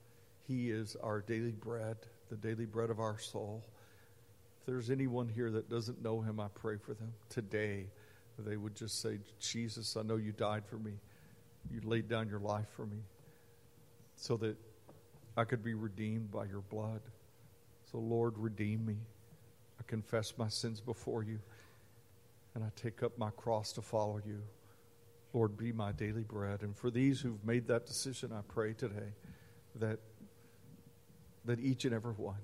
He 0.46 0.70
is 0.70 0.96
our 1.02 1.20
daily 1.20 1.52
bread, 1.52 1.96
the 2.28 2.36
daily 2.36 2.66
bread 2.66 2.90
of 2.90 3.00
our 3.00 3.18
soul. 3.18 3.62
If 4.60 4.66
there's 4.66 4.90
anyone 4.90 5.28
here 5.28 5.50
that 5.50 5.70
doesn't 5.70 6.02
know 6.02 6.20
him, 6.20 6.40
I 6.40 6.48
pray 6.54 6.76
for 6.76 6.94
them 6.94 7.12
today 7.30 7.86
they 8.38 8.56
would 8.56 8.74
just 8.74 9.00
say, 9.00 9.18
Jesus, 9.38 9.96
I 9.96 10.02
know 10.02 10.16
you 10.16 10.32
died 10.32 10.64
for 10.66 10.76
me. 10.76 10.92
You 11.70 11.80
laid 11.84 12.08
down 12.08 12.28
your 12.28 12.40
life 12.40 12.66
for 12.74 12.86
me 12.86 12.98
so 14.16 14.36
that 14.38 14.56
I 15.36 15.44
could 15.44 15.62
be 15.62 15.74
redeemed 15.74 16.30
by 16.30 16.44
your 16.46 16.60
blood. 16.60 17.00
So, 17.90 17.98
Lord, 17.98 18.34
redeem 18.36 18.84
me. 18.84 18.96
I 19.78 19.82
confess 19.86 20.34
my 20.36 20.48
sins 20.48 20.80
before 20.80 21.22
you, 21.22 21.38
and 22.54 22.62
I 22.62 22.68
take 22.76 23.02
up 23.02 23.18
my 23.18 23.30
cross 23.30 23.72
to 23.72 23.82
follow 23.82 24.20
you. 24.24 24.42
Lord, 25.32 25.56
be 25.56 25.72
my 25.72 25.90
daily 25.92 26.22
bread. 26.22 26.62
And 26.62 26.76
for 26.76 26.90
these 26.90 27.20
who've 27.20 27.44
made 27.44 27.66
that 27.66 27.86
decision, 27.86 28.32
I 28.32 28.40
pray 28.46 28.72
today 28.72 29.14
that, 29.76 29.98
that 31.44 31.58
each 31.58 31.84
and 31.84 31.92
every 31.92 32.12
one 32.12 32.38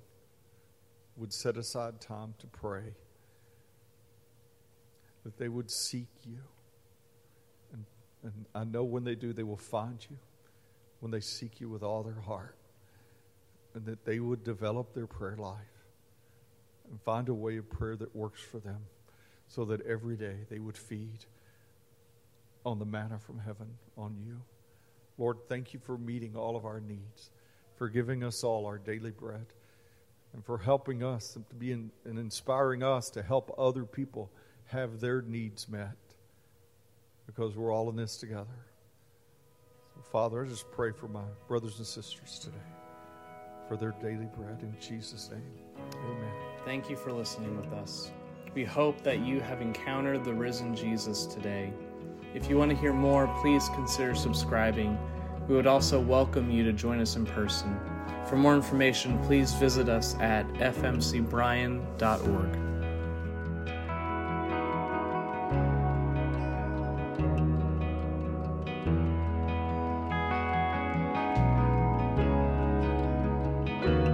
would 1.16 1.32
set 1.32 1.56
aside 1.56 2.00
time 2.00 2.34
to 2.40 2.46
pray 2.48 2.94
that 5.24 5.38
they 5.38 5.48
would 5.48 5.70
seek 5.70 6.08
you. 6.24 6.38
And, 7.72 7.84
and 8.24 8.46
I 8.54 8.64
know 8.64 8.82
when 8.82 9.04
they 9.04 9.14
do, 9.14 9.32
they 9.32 9.44
will 9.44 9.56
find 9.56 10.04
you 10.10 10.16
when 10.98 11.12
they 11.12 11.20
seek 11.20 11.60
you 11.60 11.68
with 11.68 11.82
all 11.84 12.02
their 12.02 12.20
heart. 12.20 12.56
And 13.74 13.86
that 13.86 14.04
they 14.04 14.18
would 14.18 14.42
develop 14.42 14.94
their 14.94 15.06
prayer 15.06 15.36
life. 15.36 15.56
and 16.90 17.00
find 17.02 17.28
a 17.28 17.34
way 17.34 17.56
of 17.56 17.70
prayer 17.70 17.94
that 17.94 18.16
works 18.16 18.42
for 18.42 18.58
them 18.58 18.80
so 19.50 19.64
that 19.64 19.84
every 19.84 20.16
day 20.16 20.36
they 20.48 20.60
would 20.60 20.76
feed 20.76 21.24
on 22.64 22.78
the 22.78 22.84
manna 22.84 23.18
from 23.18 23.40
heaven 23.40 23.66
on 23.98 24.16
you. 24.24 24.40
Lord, 25.18 25.38
thank 25.48 25.74
you 25.74 25.80
for 25.80 25.98
meeting 25.98 26.36
all 26.36 26.56
of 26.56 26.64
our 26.64 26.78
needs, 26.80 27.30
for 27.74 27.88
giving 27.88 28.22
us 28.22 28.44
all 28.44 28.64
our 28.64 28.78
daily 28.78 29.10
bread, 29.10 29.46
and 30.32 30.44
for 30.44 30.56
helping 30.56 31.02
us 31.02 31.32
to 31.32 31.40
be 31.56 31.72
in, 31.72 31.90
and 32.04 32.16
inspiring 32.16 32.84
us 32.84 33.10
to 33.10 33.22
help 33.22 33.52
other 33.58 33.84
people 33.84 34.30
have 34.66 35.00
their 35.00 35.20
needs 35.20 35.68
met 35.68 35.96
because 37.26 37.56
we're 37.56 37.74
all 37.74 37.90
in 37.90 37.96
this 37.96 38.16
together. 38.16 38.46
So, 39.96 40.02
Father, 40.12 40.44
I 40.44 40.48
just 40.48 40.70
pray 40.70 40.92
for 40.92 41.08
my 41.08 41.24
brothers 41.48 41.78
and 41.78 41.86
sisters 41.86 42.38
today 42.38 42.56
for 43.66 43.76
their 43.76 43.96
daily 44.00 44.28
bread 44.36 44.60
in 44.62 44.76
Jesus' 44.80 45.28
name. 45.28 45.42
Amen. 45.76 46.32
Thank 46.64 46.88
you 46.88 46.96
for 46.96 47.10
listening 47.10 47.56
with 47.56 47.72
us. 47.72 48.12
We 48.54 48.64
hope 48.64 49.02
that 49.02 49.20
you 49.20 49.40
have 49.40 49.60
encountered 49.60 50.24
the 50.24 50.34
risen 50.34 50.74
Jesus 50.74 51.26
today. 51.26 51.72
If 52.34 52.50
you 52.50 52.58
want 52.58 52.70
to 52.70 52.76
hear 52.76 52.92
more, 52.92 53.28
please 53.40 53.68
consider 53.74 54.14
subscribing. 54.14 54.98
We 55.48 55.54
would 55.54 55.68
also 55.68 56.00
welcome 56.00 56.50
you 56.50 56.64
to 56.64 56.72
join 56.72 57.00
us 57.00 57.14
in 57.14 57.26
person. 57.26 57.78
For 58.28 58.34
more 58.36 58.56
information, 58.56 59.18
please 59.24 59.52
visit 59.54 59.88
us 59.88 60.16
at 60.20 60.48
fmcbryan.org. 60.54 62.69